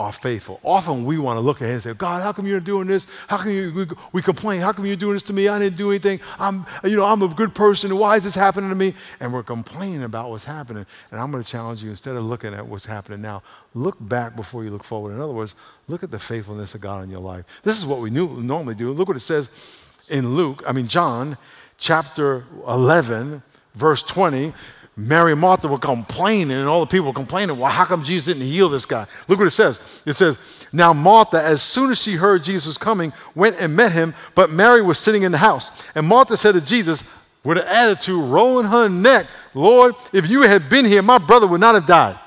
are 0.00 0.12
faithful. 0.12 0.58
Often 0.64 1.04
we 1.04 1.18
want 1.18 1.36
to 1.36 1.40
look 1.40 1.60
at 1.60 1.68
it 1.68 1.72
and 1.72 1.82
say, 1.82 1.92
God, 1.92 2.22
how 2.22 2.32
come 2.32 2.46
you're 2.46 2.58
doing 2.58 2.88
this? 2.88 3.06
How 3.28 3.36
come 3.36 3.50
you, 3.50 3.70
we, 3.74 3.86
we, 4.14 4.22
complain? 4.22 4.62
How 4.62 4.72
come 4.72 4.86
you're 4.86 4.96
doing 4.96 5.12
this 5.12 5.22
to 5.24 5.34
me? 5.34 5.46
I 5.46 5.58
didn't 5.58 5.76
do 5.76 5.90
anything. 5.90 6.20
I'm, 6.38 6.64
you 6.84 6.96
know, 6.96 7.04
I'm 7.04 7.20
a 7.20 7.28
good 7.28 7.54
person. 7.54 7.94
Why 7.94 8.16
is 8.16 8.24
this 8.24 8.34
happening 8.34 8.70
to 8.70 8.74
me? 8.74 8.94
And 9.20 9.30
we're 9.30 9.42
complaining 9.42 10.02
about 10.02 10.30
what's 10.30 10.46
happening. 10.46 10.86
And 11.10 11.20
I'm 11.20 11.30
going 11.30 11.42
to 11.42 11.48
challenge 11.48 11.82
you, 11.82 11.90
instead 11.90 12.16
of 12.16 12.24
looking 12.24 12.54
at 12.54 12.66
what's 12.66 12.86
happening 12.86 13.20
now, 13.20 13.42
look 13.74 13.96
back 14.00 14.36
before 14.36 14.64
you 14.64 14.70
look 14.70 14.84
forward. 14.84 15.12
In 15.12 15.20
other 15.20 15.34
words, 15.34 15.54
look 15.86 16.02
at 16.02 16.10
the 16.10 16.18
faithfulness 16.18 16.74
of 16.74 16.80
God 16.80 17.04
in 17.04 17.10
your 17.10 17.20
life. 17.20 17.44
This 17.62 17.76
is 17.76 17.84
what 17.84 18.00
we 18.00 18.08
knew, 18.08 18.40
normally 18.40 18.74
do. 18.74 18.90
Look 18.92 19.08
what 19.08 19.18
it 19.18 19.20
says 19.20 19.50
in 20.08 20.34
Luke, 20.34 20.62
I 20.66 20.72
mean, 20.72 20.88
John 20.88 21.36
chapter 21.76 22.44
11, 22.66 23.42
verse 23.74 24.02
20. 24.02 24.54
Mary 25.00 25.32
and 25.32 25.40
Martha 25.40 25.66
were 25.66 25.78
complaining, 25.78 26.56
and 26.56 26.68
all 26.68 26.80
the 26.80 26.86
people 26.86 27.06
were 27.06 27.12
complaining, 27.12 27.58
well, 27.58 27.70
how 27.70 27.84
come 27.84 28.02
Jesus 28.02 28.26
didn't 28.26 28.46
heal 28.46 28.68
this 28.68 28.84
guy? 28.84 29.06
Look 29.28 29.38
what 29.38 29.46
it 29.46 29.50
says. 29.50 30.02
It 30.04 30.12
says, 30.12 30.38
Now 30.72 30.92
Martha, 30.92 31.42
as 31.42 31.62
soon 31.62 31.90
as 31.90 32.00
she 32.00 32.14
heard 32.14 32.44
Jesus 32.44 32.66
was 32.66 32.78
coming, 32.78 33.12
went 33.34 33.56
and 33.60 33.74
met 33.74 33.92
him, 33.92 34.14
but 34.34 34.50
Mary 34.50 34.82
was 34.82 34.98
sitting 34.98 35.22
in 35.22 35.32
the 35.32 35.38
house. 35.38 35.86
And 35.94 36.06
Martha 36.06 36.36
said 36.36 36.52
to 36.52 36.60
Jesus, 36.60 37.02
with 37.42 37.56
an 37.56 37.66
attitude, 37.66 38.22
rolling 38.22 38.66
her 38.66 38.88
neck, 38.90 39.26
Lord, 39.54 39.94
if 40.12 40.28
you 40.28 40.42
had 40.42 40.68
been 40.68 40.84
here, 40.84 41.00
my 41.00 41.16
brother 41.16 41.46
would 41.46 41.60
not 41.60 41.74
have 41.74 41.86
died. 41.86 42.18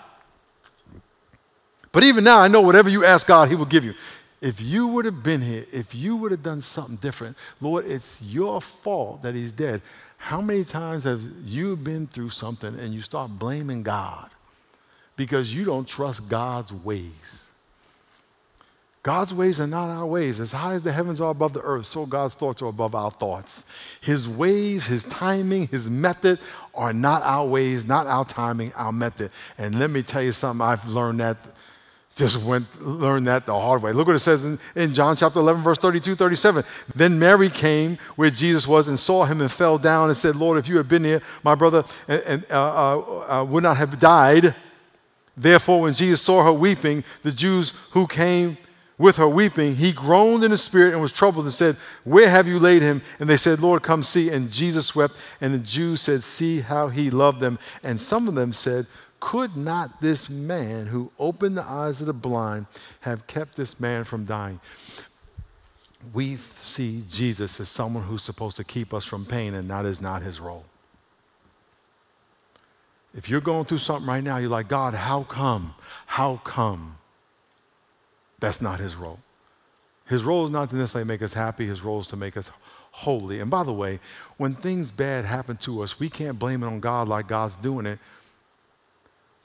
But 1.92 2.04
even 2.04 2.24
now, 2.24 2.40
I 2.40 2.48
know 2.48 2.62
whatever 2.62 2.90
you 2.90 3.06
ask 3.06 3.28
God, 3.28 3.50
He 3.50 3.56
will 3.56 3.66
give 3.66 3.86
you. 3.86 3.94
If 4.42 4.60
you 4.60 4.88
would 4.88 5.06
have 5.06 5.24
been 5.24 5.42
here, 5.42 5.66
if 5.72 5.94
you 5.94 6.18
would 6.18 6.32
have 6.32 6.44
done 6.44 6.60
something 6.60 6.96
different, 6.98 7.38
Lord, 7.62 7.86
it's 7.86 8.22
your 8.24 8.60
fault 8.60 9.22
that 9.22 9.36
he's 9.36 9.54
dead. 9.54 9.82
How 10.24 10.40
many 10.40 10.64
times 10.64 11.04
have 11.04 11.22
you 11.44 11.76
been 11.76 12.08
through 12.08 12.30
something 12.30 12.80
and 12.80 12.94
you 12.94 13.02
start 13.02 13.30
blaming 13.38 13.84
God 13.84 14.30
because 15.18 15.54
you 15.54 15.66
don't 15.66 15.86
trust 15.86 16.30
God's 16.30 16.72
ways? 16.72 17.52
God's 19.04 19.34
ways 19.34 19.60
are 19.60 19.68
not 19.68 19.90
our 19.90 20.06
ways. 20.06 20.40
As 20.40 20.54
high 20.54 20.76
as 20.76 20.82
the 20.82 20.94
heavens 20.94 21.20
are 21.20 21.32
above 21.32 21.52
the 21.52 21.60
earth, 21.60 21.86
so 21.88 22.06
God's 22.06 22.36
thoughts 22.36 22.62
are 22.62 22.68
above 22.68 22.96
our 22.96 23.12
thoughts. 23.12 23.70
His 24.00 24.30
ways, 24.30 24.88
His 24.88 25.04
timing, 25.04 25.68
His 25.68 25.90
method 25.90 26.40
are 26.74 26.94
not 26.94 27.22
our 27.24 27.46
ways, 27.46 27.86
not 27.86 28.08
our 28.08 28.24
timing, 28.24 28.72
our 28.78 28.94
method. 28.94 29.30
And 29.58 29.78
let 29.78 29.90
me 29.90 30.04
tell 30.04 30.24
you 30.24 30.32
something, 30.32 30.66
I've 30.66 30.88
learned 30.88 31.20
that 31.20 31.36
just 32.16 32.38
went 32.44 32.82
learned 32.82 33.28
that 33.28 33.46
the 33.46 33.54
hard 33.54 33.82
way. 33.82 33.92
Look 33.92 34.08
what 34.08 34.16
it 34.16 34.20
says 34.20 34.46
in, 34.46 34.60
in 34.76 34.94
John 34.94 35.16
chapter 35.16 35.40
11, 35.40 35.64
verse 35.64 35.80
32, 35.80 36.16
37. 36.16 36.64
Then 36.96 37.18
Mary 37.18 37.50
came 37.50 37.98
where 38.16 38.30
Jesus 38.30 38.68
was 38.68 38.88
and 38.88 39.00
saw 39.00 39.26
him 39.26 39.42
and 39.42 39.52
fell 39.52 39.80
down 39.80 40.10
and 40.10 40.18
said, 40.18 40.36
Lord, 40.36 40.58
if 40.60 40.68
you 40.68 40.78
had 40.78 40.88
been 40.88 41.04
here, 41.04 41.22
my 41.44 41.56
brother 41.56 41.84
and, 42.08 42.22
and 42.28 42.46
uh, 42.52 42.98
uh, 42.98 43.40
uh, 43.42 43.44
would 43.46 43.64
not 43.64 43.78
have 43.78 44.00
died. 44.00 44.54
Therefore, 45.36 45.82
when 45.82 45.96
Jesus 45.96 46.22
saw 46.22 46.44
her 46.44 46.54
weeping, 46.54 47.04
the 47.24 47.32
Jews 47.32 47.74
who 47.92 48.06
came 48.06 48.58
with 49.00 49.18
her 49.18 49.28
weeping, 49.28 49.76
he 49.76 49.92
groaned 49.92 50.44
in 50.44 50.52
the 50.52 50.58
spirit 50.58 50.94
and 50.94 51.02
was 51.02 51.12
troubled 51.12 51.46
and 51.46 51.54
said, 51.54 51.76
Where 52.04 52.30
have 52.30 52.48
you 52.48 52.60
laid 52.60 52.84
him? 52.84 53.02
And 53.20 53.28
they 53.28 53.38
said, 53.38 53.60
Lord, 53.60 53.82
come 53.82 54.04
see. 54.04 54.30
And 54.30 54.52
Jesus 54.52 54.96
wept. 54.96 55.18
And 55.42 55.56
the 55.56 55.60
Jews 55.60 56.02
said, 56.02 56.22
See 56.22 56.62
how 56.62 56.90
he 56.90 57.10
loved 57.10 57.40
them. 57.40 57.58
And 57.82 58.00
some 58.00 58.28
of 58.28 58.36
them 58.36 58.54
said, 58.54 58.86
Could 59.24 59.56
not 59.56 60.02
this 60.02 60.30
man 60.30 60.88
who 60.88 61.10
opened 61.18 61.56
the 61.56 61.64
eyes 61.64 62.02
of 62.02 62.08
the 62.08 62.14
blind 62.14 62.66
have 63.00 63.26
kept 63.26 63.56
this 63.56 63.80
man 63.80 64.04
from 64.04 64.26
dying? 64.26 64.60
We 66.14 66.36
see 66.36 67.04
Jesus 67.10 67.58
as 67.62 67.70
someone 67.70 68.04
who's 68.04 68.22
supposed 68.22 68.58
to 68.58 68.66
keep 68.66 68.94
us 68.94 69.06
from 69.06 69.26
pain, 69.26 69.54
and 69.54 69.70
that 69.70 69.86
is 69.86 70.02
not 70.02 70.24
his 70.24 70.42
role. 70.42 70.66
If 73.16 73.30
you're 73.30 73.40
going 73.40 73.64
through 73.64 73.78
something 73.78 74.06
right 74.06 74.22
now, 74.22 74.38
you're 74.38 74.50
like, 74.50 74.68
God, 74.68 74.94
how 74.94 75.24
come? 75.24 75.74
How 76.06 76.42
come? 76.44 76.98
That's 78.42 78.62
not 78.62 78.82
his 78.82 78.94
role. 78.94 79.20
His 80.06 80.26
role 80.26 80.44
is 80.44 80.52
not 80.52 80.70
to 80.72 80.76
necessarily 80.76 81.08
make 81.08 81.22
us 81.22 81.34
happy, 81.34 81.66
his 81.66 81.82
role 81.82 82.02
is 82.02 82.10
to 82.10 82.18
make 82.18 82.36
us 82.36 82.52
holy. 82.92 83.40
And 83.40 83.50
by 83.50 83.64
the 83.64 83.74
way, 83.74 84.02
when 84.36 84.54
things 84.54 84.92
bad 84.92 85.24
happen 85.24 85.56
to 85.58 85.82
us, 85.82 85.98
we 85.98 86.10
can't 86.10 86.38
blame 86.38 86.62
it 86.62 86.68
on 86.68 86.82
God 86.82 87.08
like 87.08 87.30
God's 87.30 87.56
doing 87.56 87.86
it, 87.86 88.00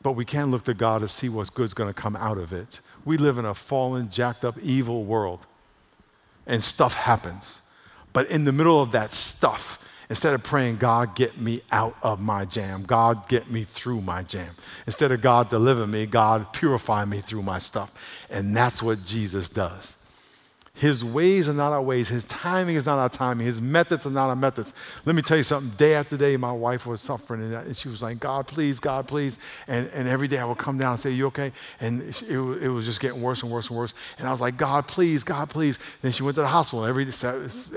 but 0.02 0.12
we 0.12 0.24
can 0.24 0.50
look 0.50 0.64
to 0.64 0.74
God 0.74 1.00
to 1.00 1.08
see 1.08 1.28
what's 1.28 1.50
good's 1.50 1.74
going 1.74 1.92
to 1.92 2.00
come 2.00 2.16
out 2.16 2.38
of 2.38 2.52
it. 2.52 2.80
We 3.04 3.16
live 3.16 3.38
in 3.38 3.44
a 3.44 3.54
fallen, 3.54 4.10
jacked 4.10 4.44
up, 4.44 4.58
evil 4.62 5.04
world, 5.04 5.46
and 6.46 6.62
stuff 6.62 6.94
happens. 6.94 7.62
But 8.12 8.30
in 8.30 8.44
the 8.44 8.52
middle 8.52 8.80
of 8.80 8.92
that 8.92 9.12
stuff, 9.12 9.84
Instead 10.10 10.32
of 10.32 10.42
praying, 10.42 10.76
God, 10.76 11.14
get 11.14 11.38
me 11.38 11.60
out 11.70 11.94
of 12.02 12.18
my 12.18 12.46
jam. 12.46 12.82
God, 12.84 13.28
get 13.28 13.50
me 13.50 13.64
through 13.64 14.00
my 14.00 14.22
jam. 14.22 14.54
Instead 14.86 15.12
of 15.12 15.20
God, 15.20 15.50
deliver 15.50 15.86
me, 15.86 16.06
God, 16.06 16.50
purify 16.54 17.04
me 17.04 17.20
through 17.20 17.42
my 17.42 17.58
stuff. 17.58 17.94
And 18.30 18.56
that's 18.56 18.82
what 18.82 19.04
Jesus 19.04 19.50
does. 19.50 19.96
His 20.78 21.04
ways 21.04 21.48
are 21.48 21.54
not 21.54 21.72
our 21.72 21.82
ways. 21.82 22.08
His 22.08 22.24
timing 22.26 22.76
is 22.76 22.86
not 22.86 23.00
our 23.00 23.08
timing. 23.08 23.44
His 23.44 23.60
methods 23.60 24.06
are 24.06 24.10
not 24.10 24.28
our 24.28 24.36
methods. 24.36 24.74
Let 25.04 25.16
me 25.16 25.22
tell 25.22 25.36
you 25.36 25.42
something. 25.42 25.70
Day 25.76 25.96
after 25.96 26.16
day, 26.16 26.36
my 26.36 26.52
wife 26.52 26.86
was 26.86 27.00
suffering, 27.00 27.42
and 27.42 27.54
uh, 27.54 27.72
she 27.72 27.88
was 27.88 28.00
like, 28.00 28.20
God, 28.20 28.46
please, 28.46 28.78
God, 28.78 29.08
please. 29.08 29.40
And, 29.66 29.88
and 29.88 30.06
every 30.06 30.28
day 30.28 30.38
I 30.38 30.44
would 30.44 30.58
come 30.58 30.78
down 30.78 30.92
and 30.92 31.00
say, 31.00 31.10
You 31.10 31.26
okay? 31.26 31.50
And 31.80 32.02
it, 32.02 32.22
it 32.30 32.68
was 32.68 32.86
just 32.86 33.00
getting 33.00 33.20
worse 33.20 33.42
and 33.42 33.50
worse 33.50 33.70
and 33.70 33.76
worse. 33.76 33.92
And 34.18 34.28
I 34.28 34.30
was 34.30 34.40
like, 34.40 34.56
God, 34.56 34.86
please, 34.86 35.24
God, 35.24 35.50
please. 35.50 35.80
Then 36.00 36.12
she 36.12 36.22
went 36.22 36.36
to 36.36 36.42
the 36.42 36.46
hospital. 36.46 36.84
Every 36.84 37.08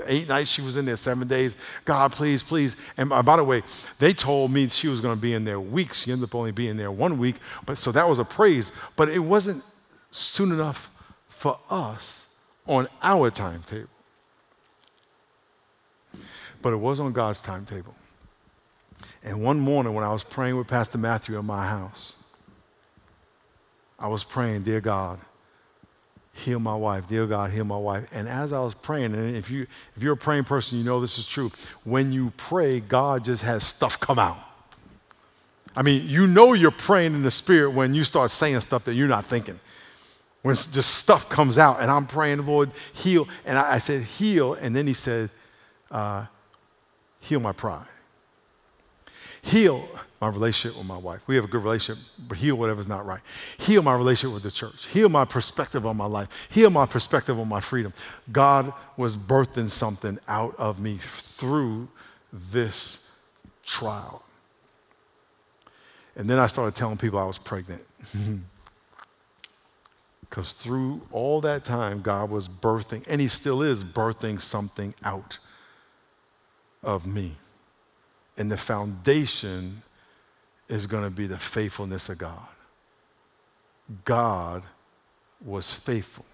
eight 0.06 0.28
nights 0.28 0.50
she 0.50 0.62
was 0.62 0.76
in 0.76 0.84
there, 0.84 0.94
seven 0.94 1.26
days. 1.26 1.56
God, 1.84 2.12
please, 2.12 2.44
please. 2.44 2.76
And 2.96 3.12
uh, 3.12 3.20
by 3.24 3.36
the 3.36 3.44
way, 3.44 3.62
they 3.98 4.12
told 4.12 4.52
me 4.52 4.68
she 4.68 4.86
was 4.86 5.00
going 5.00 5.16
to 5.16 5.20
be 5.20 5.34
in 5.34 5.42
there 5.42 5.58
weeks. 5.58 6.04
She 6.04 6.12
ended 6.12 6.28
up 6.28 6.36
only 6.36 6.52
being 6.52 6.76
there 6.76 6.92
one 6.92 7.18
week. 7.18 7.34
But 7.66 7.78
so 7.78 7.90
that 7.90 8.08
was 8.08 8.20
a 8.20 8.24
praise. 8.24 8.70
But 8.94 9.08
it 9.08 9.18
wasn't 9.18 9.64
soon 10.12 10.52
enough 10.52 10.88
for 11.26 11.58
us 11.68 12.21
on 12.66 12.86
our 13.02 13.30
timetable. 13.30 13.88
But 16.60 16.72
it 16.72 16.76
was 16.76 17.00
on 17.00 17.12
God's 17.12 17.40
timetable. 17.40 17.94
And 19.24 19.42
one 19.42 19.58
morning 19.58 19.94
when 19.94 20.04
I 20.04 20.12
was 20.12 20.24
praying 20.24 20.56
with 20.56 20.68
Pastor 20.68 20.98
Matthew 20.98 21.38
in 21.38 21.44
my 21.44 21.66
house, 21.66 22.16
I 23.98 24.08
was 24.08 24.24
praying, 24.24 24.62
Dear 24.62 24.80
God, 24.80 25.18
heal 26.32 26.58
my 26.58 26.74
wife. 26.74 27.08
Dear 27.08 27.26
God, 27.26 27.50
heal 27.50 27.64
my 27.64 27.76
wife. 27.76 28.08
And 28.12 28.28
as 28.28 28.52
I 28.52 28.60
was 28.60 28.74
praying, 28.74 29.14
and 29.14 29.36
if, 29.36 29.50
you, 29.50 29.66
if 29.96 30.02
you're 30.02 30.14
a 30.14 30.16
praying 30.16 30.44
person, 30.44 30.78
you 30.78 30.84
know 30.84 31.00
this 31.00 31.18
is 31.18 31.26
true. 31.26 31.50
When 31.84 32.12
you 32.12 32.32
pray, 32.36 32.80
God 32.80 33.24
just 33.24 33.42
has 33.42 33.64
stuff 33.64 33.98
come 34.00 34.18
out. 34.18 34.38
I 35.74 35.82
mean, 35.82 36.02
you 36.06 36.26
know 36.26 36.52
you're 36.52 36.70
praying 36.70 37.14
in 37.14 37.22
the 37.22 37.30
spirit 37.30 37.70
when 37.70 37.94
you 37.94 38.04
start 38.04 38.30
saying 38.30 38.60
stuff 38.60 38.84
that 38.84 38.94
you're 38.94 39.08
not 39.08 39.24
thinking 39.24 39.58
when 40.42 40.54
just 40.54 40.96
stuff 40.96 41.28
comes 41.28 41.56
out 41.56 41.80
and 41.80 41.90
I'm 41.90 42.06
praying, 42.06 42.44
Lord, 42.44 42.72
heal. 42.92 43.28
And 43.44 43.56
I, 43.56 43.74
I 43.74 43.78
said, 43.78 44.02
heal. 44.02 44.54
And 44.54 44.74
then 44.74 44.86
he 44.86 44.94
said, 44.94 45.30
uh, 45.90 46.26
heal 47.20 47.40
my 47.40 47.52
pride. 47.52 47.86
Heal 49.40 49.88
my 50.20 50.28
relationship 50.28 50.78
with 50.78 50.86
my 50.86 50.96
wife. 50.96 51.22
We 51.26 51.34
have 51.36 51.44
a 51.44 51.48
good 51.48 51.62
relationship, 51.62 52.02
but 52.28 52.38
heal 52.38 52.54
whatever's 52.56 52.86
not 52.86 53.04
right. 53.06 53.20
Heal 53.58 53.82
my 53.82 53.96
relationship 53.96 54.34
with 54.34 54.44
the 54.44 54.50
church. 54.50 54.86
Heal 54.86 55.08
my 55.08 55.24
perspective 55.24 55.84
on 55.84 55.96
my 55.96 56.06
life. 56.06 56.48
Heal 56.50 56.70
my 56.70 56.86
perspective 56.86 57.38
on 57.38 57.48
my 57.48 57.60
freedom. 57.60 57.92
God 58.30 58.72
was 58.96 59.16
birthing 59.16 59.70
something 59.70 60.18
out 60.28 60.54
of 60.58 60.78
me 60.78 60.96
through 60.96 61.88
this 62.32 63.16
trial. 63.64 64.22
And 66.14 66.28
then 66.28 66.38
I 66.38 66.46
started 66.46 66.76
telling 66.76 66.98
people 66.98 67.18
I 67.18 67.24
was 67.24 67.38
pregnant. 67.38 67.82
Because 70.32 70.54
through 70.54 71.02
all 71.12 71.42
that 71.42 71.62
time, 71.62 72.00
God 72.00 72.30
was 72.30 72.48
birthing, 72.48 73.04
and 73.06 73.20
He 73.20 73.28
still 73.28 73.60
is 73.60 73.84
birthing 73.84 74.40
something 74.40 74.94
out 75.04 75.38
of 76.82 77.04
me. 77.04 77.36
And 78.38 78.50
the 78.50 78.56
foundation 78.56 79.82
is 80.70 80.86
going 80.86 81.04
to 81.04 81.10
be 81.10 81.26
the 81.26 81.36
faithfulness 81.36 82.08
of 82.08 82.16
God. 82.16 82.48
God 84.06 84.64
was 85.44 85.74
faithful. 85.74 86.24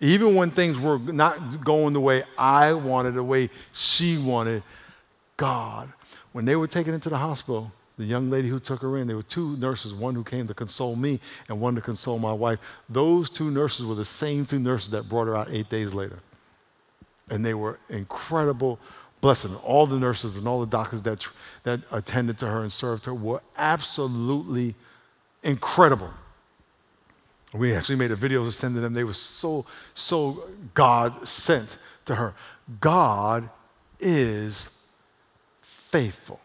Even 0.00 0.34
when 0.34 0.50
things 0.50 0.76
were 0.76 0.98
not 0.98 1.64
going 1.64 1.92
the 1.92 2.00
way 2.00 2.24
I 2.36 2.72
wanted, 2.72 3.14
the 3.14 3.22
way 3.22 3.50
she 3.70 4.18
wanted, 4.18 4.64
God, 5.36 5.92
when 6.32 6.44
they 6.44 6.56
were 6.56 6.66
taken 6.66 6.92
into 6.92 7.08
the 7.08 7.18
hospital, 7.18 7.70
the 7.98 8.04
young 8.04 8.30
lady 8.30 8.48
who 8.48 8.60
took 8.60 8.80
her 8.80 8.96
in, 8.96 9.08
there 9.08 9.16
were 9.16 9.22
two 9.22 9.56
nurses, 9.56 9.92
one 9.92 10.14
who 10.14 10.22
came 10.22 10.46
to 10.46 10.54
console 10.54 10.94
me 10.94 11.18
and 11.48 11.60
one 11.60 11.74
to 11.74 11.80
console 11.80 12.18
my 12.18 12.32
wife. 12.32 12.60
Those 12.88 13.28
two 13.28 13.50
nurses 13.50 13.84
were 13.84 13.96
the 13.96 14.04
same 14.04 14.46
two 14.46 14.60
nurses 14.60 14.90
that 14.90 15.08
brought 15.08 15.26
her 15.26 15.36
out 15.36 15.48
eight 15.50 15.68
days 15.68 15.92
later. 15.92 16.20
And 17.28 17.44
they 17.44 17.54
were 17.54 17.80
incredible 17.88 18.78
blessing. 19.20 19.54
All 19.64 19.86
the 19.86 19.98
nurses 19.98 20.36
and 20.36 20.46
all 20.46 20.60
the 20.60 20.66
doctors 20.66 21.02
that, 21.02 21.26
that 21.64 21.80
attended 21.90 22.38
to 22.38 22.46
her 22.46 22.62
and 22.62 22.70
served 22.70 23.04
her 23.04 23.12
were 23.12 23.42
absolutely 23.56 24.76
incredible. 25.42 26.10
We 27.52 27.74
actually 27.74 27.96
made 27.96 28.12
a 28.12 28.16
video 28.16 28.44
to 28.44 28.52
send 28.52 28.76
to 28.76 28.80
them. 28.80 28.94
They 28.94 29.04
were 29.04 29.12
so, 29.12 29.66
so 29.94 30.44
God 30.74 31.26
sent 31.26 31.78
to 32.04 32.14
her. 32.14 32.34
God 32.80 33.48
is 33.98 34.86
faithful. 35.62 36.40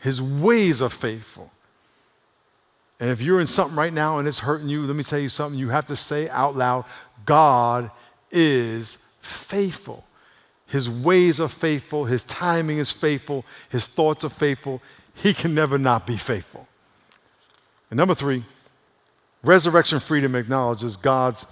His 0.00 0.20
ways 0.20 0.82
are 0.82 0.90
faithful. 0.90 1.50
And 2.98 3.10
if 3.10 3.22
you're 3.22 3.40
in 3.40 3.46
something 3.46 3.76
right 3.76 3.92
now 3.92 4.18
and 4.18 4.26
it's 4.26 4.40
hurting 4.40 4.68
you, 4.68 4.86
let 4.86 4.96
me 4.96 5.02
tell 5.02 5.18
you 5.18 5.28
something. 5.28 5.58
You 5.58 5.68
have 5.70 5.86
to 5.86 5.96
say 5.96 6.28
out 6.28 6.56
loud 6.56 6.84
God 7.24 7.90
is 8.30 8.96
faithful. 9.20 10.04
His 10.66 10.88
ways 10.88 11.40
are 11.40 11.48
faithful. 11.48 12.04
His 12.04 12.22
timing 12.24 12.78
is 12.78 12.90
faithful. 12.90 13.44
His 13.70 13.86
thoughts 13.86 14.24
are 14.24 14.30
faithful. 14.30 14.80
He 15.14 15.34
can 15.34 15.54
never 15.54 15.78
not 15.78 16.06
be 16.06 16.16
faithful. 16.16 16.66
And 17.90 17.96
number 17.96 18.14
three, 18.14 18.44
resurrection 19.42 20.00
freedom 20.00 20.34
acknowledges 20.34 20.96
God's 20.96 21.44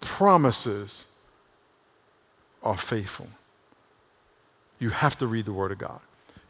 promises 0.00 1.06
are 2.62 2.76
faithful. 2.76 3.28
You 4.78 4.90
have 4.90 5.18
to 5.18 5.26
read 5.26 5.44
the 5.44 5.52
Word 5.52 5.70
of 5.70 5.78
God. 5.78 6.00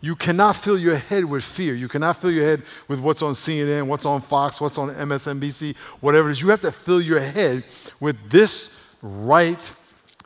You 0.02 0.16
cannot 0.16 0.56
fill 0.56 0.76
your 0.76 0.96
head 0.96 1.24
with 1.24 1.44
fear. 1.44 1.74
You 1.74 1.88
cannot 1.88 2.16
fill 2.16 2.32
your 2.32 2.44
head 2.44 2.62
with 2.88 3.00
what's 3.00 3.22
on 3.22 3.34
CNN, 3.34 3.86
what's 3.86 4.04
on 4.04 4.20
Fox, 4.20 4.60
what's 4.60 4.76
on 4.76 4.90
MSNBC, 4.90 5.76
whatever 6.00 6.28
it 6.28 6.32
is. 6.32 6.42
You 6.42 6.48
have 6.48 6.60
to 6.62 6.72
fill 6.72 7.00
your 7.00 7.20
head 7.20 7.62
with 8.00 8.16
this 8.28 8.84
right 9.00 9.72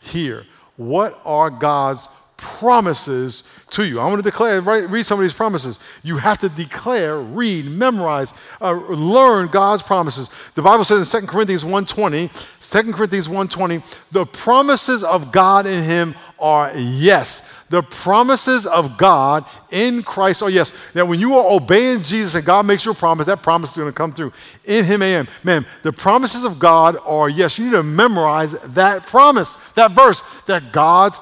here. 0.01 0.47
What 0.77 1.21
are 1.27 1.51
God's 1.51 2.09
promises 2.37 3.44
to 3.70 3.87
you. 3.87 3.99
I 4.01 4.05
want 4.05 4.18
to 4.18 4.22
declare, 4.22 4.61
read 4.61 5.05
some 5.05 5.18
of 5.18 5.22
these 5.22 5.33
promises. 5.33 5.81
You 6.03 6.18
have 6.18 6.38
to 6.38 6.49
declare, 6.49 7.18
read, 7.18 7.66
memorize, 7.66 8.35
uh, 8.61 8.72
learn 8.72 9.49
God's 9.49 9.83
promises. 9.83 10.31
The 10.55 10.62
Bible 10.62 10.85
says 10.85 11.12
in 11.12 11.20
2 11.20 11.27
Corinthians 11.27 11.64
1.20, 11.64 12.85
2 12.85 12.92
Corinthians 12.92 13.29
1.20, 13.29 13.83
the 14.12 14.27
promises 14.27 15.03
of 15.03 15.33
God 15.33 15.66
in 15.66 15.83
him 15.83 16.14
are 16.38 16.77
yes. 16.77 17.53
The 17.68 17.83
promises 17.83 18.66
of 18.66 18.96
God 18.96 19.44
in 19.70 20.03
Christ 20.03 20.42
are 20.42 20.51
yes. 20.51 20.72
Now, 20.94 21.05
when 21.07 21.18
you 21.18 21.35
are 21.35 21.53
obeying 21.53 22.03
Jesus 22.03 22.35
and 22.35 22.44
God 22.44 22.66
makes 22.66 22.85
you 22.85 22.92
a 22.92 22.94
promise, 22.94 23.27
that 23.27 23.42
promise 23.42 23.72
is 23.72 23.79
going 23.79 23.90
to 23.90 23.96
come 23.96 24.12
through. 24.12 24.33
In 24.64 24.85
Him, 24.85 25.03
I 25.03 25.07
am. 25.07 25.29
Man, 25.42 25.66
the 25.83 25.92
promises 25.92 26.44
of 26.44 26.59
God 26.59 26.96
are 27.05 27.29
yes. 27.29 27.59
You 27.59 27.66
need 27.66 27.72
to 27.72 27.83
memorize 27.83 28.53
that 28.75 29.07
promise, 29.07 29.57
that 29.72 29.92
verse, 29.92 30.22
that 30.42 30.72
God's 30.72 31.18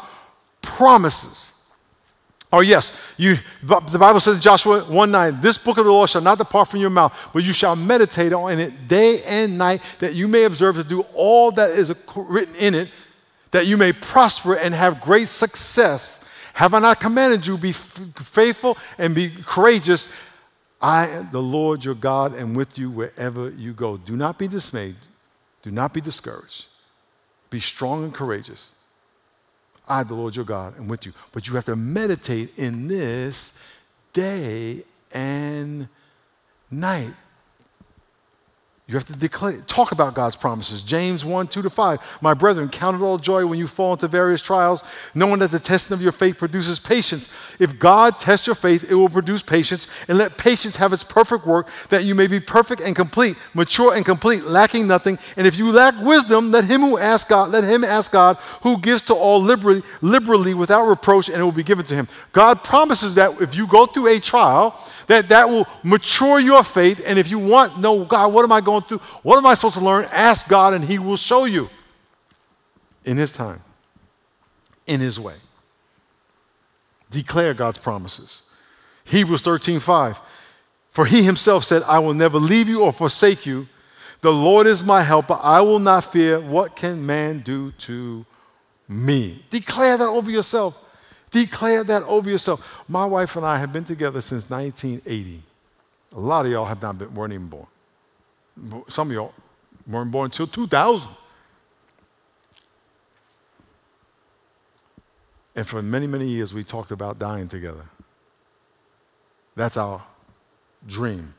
promises. 0.64 1.52
Or 2.54 2.62
yes, 2.62 3.14
you, 3.16 3.34
the 3.64 3.98
Bible 3.98 4.20
says 4.20 4.36
in 4.36 4.40
Joshua 4.40 4.82
1 4.82 5.10
9, 5.10 5.40
this 5.40 5.58
book 5.58 5.76
of 5.76 5.86
the 5.86 5.90
law 5.90 6.06
shall 6.06 6.20
not 6.22 6.38
depart 6.38 6.68
from 6.68 6.78
your 6.78 6.90
mouth, 6.90 7.30
but 7.32 7.42
you 7.42 7.52
shall 7.52 7.74
meditate 7.74 8.32
on 8.32 8.60
it 8.60 8.86
day 8.86 9.24
and 9.24 9.58
night, 9.58 9.82
that 9.98 10.14
you 10.14 10.28
may 10.28 10.44
observe 10.44 10.76
to 10.76 10.84
do 10.84 11.00
all 11.14 11.50
that 11.50 11.70
is 11.70 11.92
written 12.14 12.54
in 12.54 12.74
it, 12.76 12.90
that 13.50 13.66
you 13.66 13.76
may 13.76 13.92
prosper 13.92 14.54
and 14.54 14.72
have 14.72 15.00
great 15.00 15.26
success. 15.26 16.30
Have 16.52 16.74
I 16.74 16.78
not 16.78 17.00
commanded 17.00 17.44
you, 17.44 17.58
be 17.58 17.72
faithful 17.72 18.78
and 18.98 19.16
be 19.16 19.30
courageous? 19.30 20.08
I 20.80 21.26
the 21.32 21.42
Lord 21.42 21.84
your 21.84 21.96
God 21.96 22.36
am 22.36 22.54
with 22.54 22.78
you 22.78 22.88
wherever 22.88 23.50
you 23.50 23.72
go. 23.72 23.96
Do 23.96 24.14
not 24.14 24.38
be 24.38 24.46
dismayed. 24.46 24.96
Do 25.62 25.72
not 25.72 25.92
be 25.92 26.00
discouraged. 26.00 26.66
Be 27.50 27.58
strong 27.58 28.04
and 28.04 28.14
courageous. 28.14 28.74
I, 29.88 30.02
the 30.02 30.14
Lord 30.14 30.34
your 30.34 30.44
God, 30.44 30.76
am 30.78 30.88
with 30.88 31.04
you. 31.06 31.12
But 31.32 31.48
you 31.48 31.54
have 31.54 31.64
to 31.66 31.76
meditate 31.76 32.58
in 32.58 32.88
this 32.88 33.62
day 34.12 34.84
and 35.12 35.88
night. 36.70 37.12
You 38.86 38.96
have 38.96 39.06
to 39.06 39.16
declare, 39.16 39.62
talk 39.62 39.92
about 39.92 40.14
God's 40.14 40.36
promises. 40.36 40.82
James 40.82 41.24
1, 41.24 41.46
2 41.46 41.62
to 41.62 41.70
5. 41.70 42.18
My 42.20 42.34
brethren, 42.34 42.68
count 42.68 43.00
it 43.00 43.02
all 43.02 43.16
joy 43.16 43.46
when 43.46 43.58
you 43.58 43.66
fall 43.66 43.94
into 43.94 44.08
various 44.08 44.42
trials, 44.42 44.84
knowing 45.14 45.38
that 45.38 45.50
the 45.50 45.58
testing 45.58 45.94
of 45.94 46.02
your 46.02 46.12
faith 46.12 46.36
produces 46.36 46.80
patience. 46.80 47.30
If 47.58 47.78
God 47.78 48.18
tests 48.18 48.46
your 48.46 48.54
faith, 48.54 48.90
it 48.90 48.94
will 48.94 49.08
produce 49.08 49.42
patience, 49.42 49.88
and 50.06 50.18
let 50.18 50.36
patience 50.36 50.76
have 50.76 50.92
its 50.92 51.02
perfect 51.02 51.46
work, 51.46 51.68
that 51.88 52.04
you 52.04 52.14
may 52.14 52.26
be 52.26 52.40
perfect 52.40 52.82
and 52.82 52.94
complete, 52.94 53.38
mature 53.54 53.94
and 53.94 54.04
complete, 54.04 54.44
lacking 54.44 54.86
nothing. 54.86 55.18
And 55.38 55.46
if 55.46 55.56
you 55.56 55.72
lack 55.72 55.98
wisdom, 56.02 56.50
let 56.50 56.64
him 56.64 56.82
who 56.82 56.98
ask 56.98 57.26
God, 57.26 57.52
let 57.52 57.64
him 57.64 57.84
ask 57.84 58.12
God, 58.12 58.36
who 58.64 58.78
gives 58.78 59.00
to 59.04 59.14
all 59.14 59.40
liberally, 59.40 59.82
liberally 60.02 60.52
without 60.52 60.84
reproach, 60.84 61.30
and 61.30 61.38
it 61.38 61.42
will 61.42 61.52
be 61.52 61.62
given 61.62 61.86
to 61.86 61.94
him. 61.94 62.06
God 62.32 62.62
promises 62.62 63.14
that 63.14 63.40
if 63.40 63.56
you 63.56 63.66
go 63.66 63.86
through 63.86 64.08
a 64.08 64.20
trial, 64.20 64.78
that 65.06 65.28
that 65.28 65.48
will 65.48 65.66
mature 65.82 66.40
your 66.40 66.64
faith. 66.64 67.02
And 67.06 67.18
if 67.18 67.30
you 67.30 67.38
want, 67.38 67.78
no, 67.78 68.04
God, 68.04 68.32
what 68.32 68.44
am 68.44 68.52
I 68.52 68.60
going 68.60 68.82
through? 68.82 68.98
What 69.22 69.38
am 69.38 69.46
I 69.46 69.54
supposed 69.54 69.78
to 69.78 69.84
learn? 69.84 70.06
Ask 70.10 70.48
God, 70.48 70.74
and 70.74 70.84
He 70.84 70.98
will 70.98 71.16
show 71.16 71.44
you 71.44 71.68
in 73.04 73.16
His 73.16 73.32
time, 73.32 73.62
in 74.86 75.00
His 75.00 75.18
way. 75.18 75.36
Declare 77.10 77.54
God's 77.54 77.78
promises. 77.78 78.42
Hebrews 79.04 79.42
13 79.42 79.80
5. 79.80 80.20
For 80.90 81.06
He 81.06 81.22
Himself 81.22 81.64
said, 81.64 81.82
I 81.84 81.98
will 81.98 82.14
never 82.14 82.38
leave 82.38 82.68
you 82.68 82.82
or 82.82 82.92
forsake 82.92 83.46
you. 83.46 83.68
The 84.20 84.32
Lord 84.32 84.66
is 84.66 84.82
my 84.82 85.02
helper. 85.02 85.38
I 85.40 85.60
will 85.60 85.78
not 85.78 86.04
fear. 86.04 86.40
What 86.40 86.76
can 86.76 87.04
man 87.04 87.40
do 87.40 87.72
to 87.72 88.24
me? 88.88 89.44
Declare 89.50 89.98
that 89.98 90.08
over 90.08 90.30
yourself. 90.30 90.83
Declare 91.34 91.82
that 91.84 92.04
over 92.04 92.30
yourself. 92.30 92.84
My 92.88 93.04
wife 93.04 93.34
and 93.34 93.44
I 93.44 93.58
have 93.58 93.72
been 93.72 93.82
together 93.82 94.20
since 94.20 94.48
1980. 94.48 95.42
A 96.12 96.20
lot 96.20 96.46
of 96.46 96.52
y'all 96.52 96.64
have 96.64 96.80
not 96.80 96.96
been, 96.96 97.12
weren't 97.12 97.32
even 97.32 97.48
born. 97.48 97.66
Some 98.86 99.08
of 99.08 99.14
y'all 99.14 99.34
weren't 99.84 100.12
born 100.12 100.26
until 100.26 100.46
2000. 100.46 101.10
And 105.56 105.66
for 105.66 105.82
many, 105.82 106.06
many 106.06 106.28
years, 106.28 106.54
we 106.54 106.62
talked 106.62 106.92
about 106.92 107.18
dying 107.18 107.48
together. 107.48 107.84
That's 109.56 109.76
our 109.76 110.04
dream. 110.86 111.34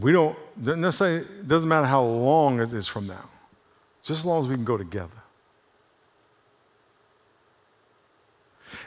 We 0.00 0.10
don't, 0.10 0.36
necessarily, 0.56 1.18
it 1.18 1.46
doesn't 1.46 1.68
matter 1.68 1.86
how 1.86 2.02
long 2.02 2.58
it 2.58 2.72
is 2.72 2.88
from 2.88 3.06
now, 3.06 3.28
just 4.02 4.18
as 4.18 4.26
long 4.26 4.42
as 4.42 4.48
we 4.48 4.56
can 4.56 4.64
go 4.64 4.76
together. 4.76 5.21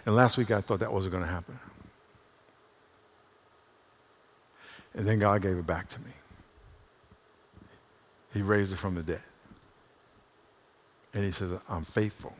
And 0.05 0.15
last 0.15 0.37
week 0.37 0.51
I 0.51 0.61
thought 0.61 0.79
that 0.79 0.91
wasn't 0.91 1.13
going 1.13 1.25
to 1.25 1.31
happen. 1.31 1.59
And 4.93 5.05
then 5.05 5.19
God 5.19 5.41
gave 5.41 5.57
it 5.57 5.67
back 5.67 5.89
to 5.89 5.99
me. 5.99 6.11
He 8.33 8.41
raised 8.41 8.73
it 8.73 8.77
from 8.77 8.95
the 8.95 9.03
dead. 9.03 9.23
And 11.13 11.23
He 11.23 11.31
says, 11.31 11.51
I'm 11.69 11.83
faithful. 11.83 12.33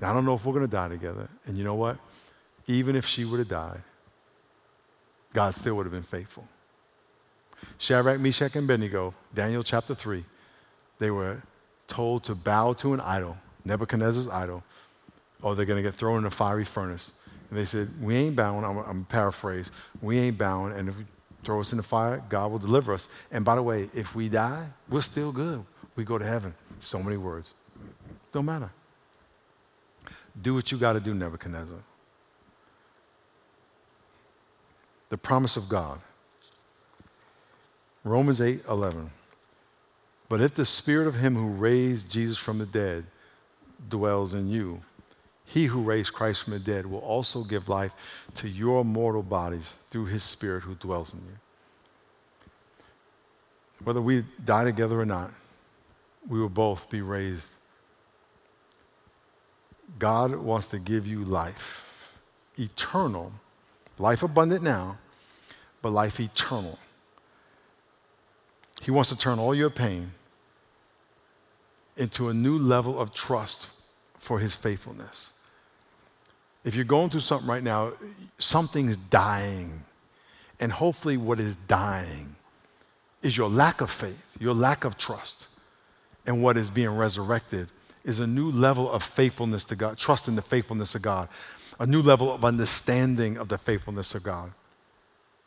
Now, 0.00 0.10
I 0.10 0.14
don't 0.14 0.24
know 0.24 0.34
if 0.34 0.44
we're 0.44 0.52
going 0.52 0.66
to 0.66 0.70
die 0.70 0.88
together. 0.88 1.28
And 1.46 1.56
you 1.56 1.64
know 1.64 1.74
what? 1.74 1.98
Even 2.66 2.96
if 2.96 3.06
she 3.06 3.24
would 3.24 3.38
have 3.38 3.48
died, 3.48 3.82
God 5.32 5.54
still 5.54 5.76
would 5.76 5.86
have 5.86 5.92
been 5.92 6.02
faithful. 6.02 6.46
Shadrach, 7.78 8.20
Meshach, 8.20 8.56
and 8.56 8.64
Abednego, 8.64 9.14
Daniel 9.32 9.62
chapter 9.62 9.94
3, 9.94 10.24
they 10.98 11.10
were 11.10 11.42
told 11.86 12.24
to 12.24 12.34
bow 12.34 12.72
to 12.74 12.94
an 12.94 13.00
idol, 13.00 13.38
Nebuchadnezzar's 13.64 14.28
idol, 14.28 14.64
or 15.42 15.54
they're 15.54 15.66
going 15.66 15.82
to 15.82 15.88
get 15.88 15.94
thrown 15.94 16.18
in 16.18 16.24
a 16.24 16.30
fiery 16.30 16.64
furnace. 16.64 17.12
And 17.50 17.58
they 17.58 17.64
said, 17.64 17.88
We 18.00 18.16
ain't 18.16 18.36
bound. 18.36 18.64
I'm, 18.64 18.78
I'm 18.78 19.04
paraphrase. 19.04 19.70
We 20.00 20.18
ain't 20.18 20.38
bound. 20.38 20.74
And 20.74 20.88
if 20.88 20.98
you 20.98 21.06
throw 21.44 21.60
us 21.60 21.72
in 21.72 21.76
the 21.76 21.82
fire, 21.82 22.22
God 22.28 22.50
will 22.50 22.58
deliver 22.58 22.94
us. 22.94 23.08
And 23.30 23.44
by 23.44 23.56
the 23.56 23.62
way, 23.62 23.88
if 23.94 24.14
we 24.14 24.28
die, 24.28 24.66
we're 24.88 25.02
still 25.02 25.32
good. 25.32 25.64
We 25.96 26.04
go 26.04 26.18
to 26.18 26.24
heaven. 26.24 26.54
So 26.78 27.02
many 27.02 27.16
words. 27.16 27.54
Don't 28.32 28.46
matter. 28.46 28.70
Do 30.40 30.54
what 30.54 30.72
you 30.72 30.78
got 30.78 30.94
to 30.94 31.00
do, 31.00 31.12
Nebuchadnezzar. 31.12 31.76
The 35.10 35.18
promise 35.18 35.58
of 35.58 35.68
God. 35.68 36.00
Romans 38.04 38.40
8 38.40 38.62
11. 38.68 39.10
But 40.28 40.40
if 40.40 40.54
the 40.54 40.64
spirit 40.64 41.06
of 41.06 41.16
him 41.16 41.36
who 41.36 41.48
raised 41.48 42.10
Jesus 42.10 42.38
from 42.38 42.56
the 42.56 42.64
dead 42.64 43.04
dwells 43.90 44.32
in 44.32 44.48
you, 44.48 44.80
he 45.44 45.66
who 45.66 45.82
raised 45.82 46.12
Christ 46.12 46.44
from 46.44 46.54
the 46.54 46.58
dead 46.58 46.86
will 46.86 47.00
also 47.00 47.44
give 47.44 47.68
life 47.68 48.28
to 48.36 48.48
your 48.48 48.84
mortal 48.84 49.22
bodies 49.22 49.74
through 49.90 50.06
his 50.06 50.22
Spirit 50.22 50.62
who 50.62 50.74
dwells 50.74 51.12
in 51.12 51.20
you. 51.20 51.36
Whether 53.84 54.00
we 54.00 54.24
die 54.44 54.64
together 54.64 55.00
or 55.00 55.06
not, 55.06 55.30
we 56.28 56.40
will 56.40 56.48
both 56.48 56.88
be 56.88 57.02
raised. 57.02 57.56
God 59.98 60.34
wants 60.36 60.68
to 60.68 60.78
give 60.78 61.06
you 61.06 61.24
life, 61.24 62.16
eternal, 62.56 63.32
life 63.98 64.22
abundant 64.22 64.62
now, 64.62 64.98
but 65.82 65.90
life 65.90 66.20
eternal. 66.20 66.78
He 68.80 68.90
wants 68.90 69.10
to 69.10 69.18
turn 69.18 69.38
all 69.38 69.54
your 69.54 69.70
pain 69.70 70.12
into 71.96 72.28
a 72.28 72.34
new 72.34 72.56
level 72.56 72.98
of 72.98 73.12
trust 73.12 73.81
for 74.22 74.38
his 74.38 74.54
faithfulness. 74.54 75.34
If 76.64 76.76
you're 76.76 76.84
going 76.84 77.10
through 77.10 77.20
something 77.20 77.48
right 77.48 77.62
now, 77.62 77.90
something's 78.38 78.96
dying. 78.96 79.82
And 80.60 80.70
hopefully, 80.70 81.16
what 81.16 81.40
is 81.40 81.56
dying 81.56 82.36
is 83.20 83.36
your 83.36 83.48
lack 83.48 83.80
of 83.80 83.90
faith, 83.90 84.36
your 84.38 84.54
lack 84.54 84.84
of 84.84 84.96
trust. 84.96 85.48
And 86.24 86.40
what 86.40 86.56
is 86.56 86.70
being 86.70 86.96
resurrected 86.96 87.66
is 88.04 88.20
a 88.20 88.26
new 88.26 88.48
level 88.52 88.88
of 88.88 89.02
faithfulness 89.02 89.64
to 89.66 89.76
God, 89.76 89.98
trust 89.98 90.28
in 90.28 90.36
the 90.36 90.42
faithfulness 90.42 90.94
of 90.94 91.02
God, 91.02 91.28
a 91.80 91.86
new 91.86 92.00
level 92.00 92.32
of 92.32 92.44
understanding 92.44 93.36
of 93.38 93.48
the 93.48 93.58
faithfulness 93.58 94.14
of 94.14 94.22
God, 94.22 94.52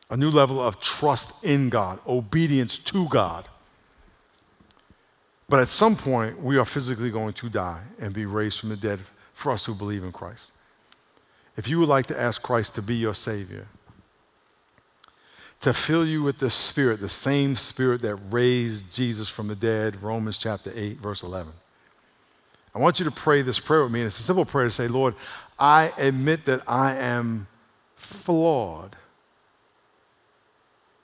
a 0.10 0.18
new 0.18 0.30
level 0.30 0.62
of 0.62 0.82
trust 0.82 1.46
in 1.46 1.70
God, 1.70 2.02
obedience 2.06 2.78
to 2.80 3.08
God. 3.08 3.48
But 5.48 5.60
at 5.60 5.68
some 5.68 5.96
point, 5.96 6.42
we 6.42 6.58
are 6.58 6.66
physically 6.66 7.12
going 7.12 7.34
to 7.34 7.50
die 7.50 7.82
and 8.00 8.14
be 8.14 8.26
raised 8.26 8.60
from 8.60 8.70
the 8.70 8.78
dead 8.78 9.00
for 9.34 9.52
us 9.52 9.66
who 9.66 9.76
believe 9.76 10.04
in 10.04 10.12
Christ. 10.12 10.54
If 11.58 11.68
you 11.70 11.80
would 11.80 11.90
like 11.90 12.08
to 12.08 12.20
ask 12.20 12.42
Christ 12.42 12.76
to 12.76 12.82
be 12.82 12.96
your 12.96 13.14
Savior, 13.14 13.68
to 15.62 15.74
fill 15.74 16.06
you 16.06 16.22
with 16.24 16.40
the 16.40 16.50
Spirit, 16.50 17.00
the 17.00 17.10
same 17.10 17.56
Spirit 17.56 18.02
that 18.02 18.16
raised 18.30 18.94
Jesus 18.94 19.30
from 19.30 19.48
the 19.48 19.56
dead, 19.56 20.02
Romans 20.02 20.38
chapter 20.38 20.72
8, 20.76 20.98
verse 20.98 21.24
11. 21.24 21.54
I 22.74 22.80
want 22.80 23.00
you 23.00 23.06
to 23.06 23.12
pray 23.12 23.42
this 23.42 23.60
prayer 23.60 23.84
with 23.84 23.92
me. 23.92 24.02
And 24.02 24.08
it's 24.08 24.20
a 24.20 24.24
simple 24.24 24.46
prayer 24.46 24.66
to 24.66 24.72
say, 24.72 24.88
Lord, 24.88 25.16
I 25.58 25.94
admit 25.98 26.46
that 26.46 26.62
I 26.68 26.96
am 26.96 27.48
flawed, 27.96 28.96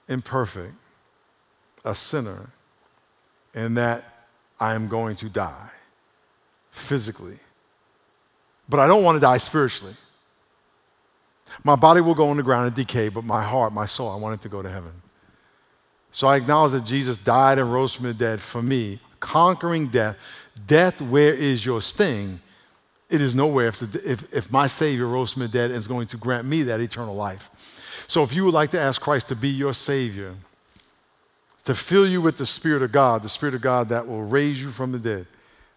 imperfect, 0.09 0.73
a 1.85 1.95
sinner, 1.95 2.49
and 3.55 3.77
that 3.77 4.20
I 4.61 4.75
am 4.75 4.87
going 4.87 5.15
to 5.17 5.29
die 5.29 5.71
physically. 6.69 7.37
But 8.69 8.79
I 8.79 8.87
don't 8.87 9.03
want 9.03 9.15
to 9.15 9.19
die 9.19 9.37
spiritually. 9.37 9.95
My 11.63 11.75
body 11.75 11.99
will 11.99 12.15
go 12.15 12.29
on 12.29 12.37
the 12.37 12.43
ground 12.43 12.67
and 12.67 12.75
decay, 12.75 13.09
but 13.09 13.23
my 13.23 13.41
heart, 13.41 13.73
my 13.73 13.87
soul, 13.87 14.09
I 14.09 14.15
want 14.15 14.35
it 14.35 14.41
to 14.43 14.49
go 14.49 14.61
to 14.61 14.69
heaven. 14.69 14.93
So 16.11 16.27
I 16.27 16.37
acknowledge 16.37 16.73
that 16.73 16.85
Jesus 16.85 17.17
died 17.17 17.57
and 17.57 17.73
rose 17.73 17.93
from 17.93 18.05
the 18.05 18.13
dead 18.13 18.39
for 18.39 18.61
me, 18.61 18.99
conquering 19.19 19.87
death. 19.87 20.17
Death, 20.67 21.01
where 21.01 21.33
is 21.33 21.65
your 21.65 21.81
sting? 21.81 22.39
It 23.09 23.19
is 23.19 23.33
nowhere 23.33 23.67
if, 23.67 23.81
if, 23.95 24.33
if 24.33 24.51
my 24.51 24.67
Savior 24.67 25.07
rose 25.07 25.33
from 25.33 25.41
the 25.41 25.47
dead 25.47 25.71
and 25.71 25.77
is 25.77 25.87
going 25.87 26.07
to 26.07 26.17
grant 26.17 26.47
me 26.47 26.63
that 26.63 26.79
eternal 26.79 27.15
life. 27.15 27.49
So 28.07 28.23
if 28.23 28.35
you 28.35 28.45
would 28.45 28.53
like 28.53 28.71
to 28.71 28.79
ask 28.79 29.01
Christ 29.01 29.27
to 29.29 29.35
be 29.35 29.49
your 29.49 29.73
Savior, 29.73 30.35
to 31.65 31.75
fill 31.75 32.07
you 32.07 32.21
with 32.21 32.37
the 32.37 32.45
Spirit 32.45 32.81
of 32.81 32.91
God, 32.91 33.23
the 33.23 33.29
Spirit 33.29 33.55
of 33.55 33.61
God 33.61 33.89
that 33.89 34.07
will 34.07 34.23
raise 34.23 34.61
you 34.61 34.71
from 34.71 34.91
the 34.91 34.99
dead, 34.99 35.27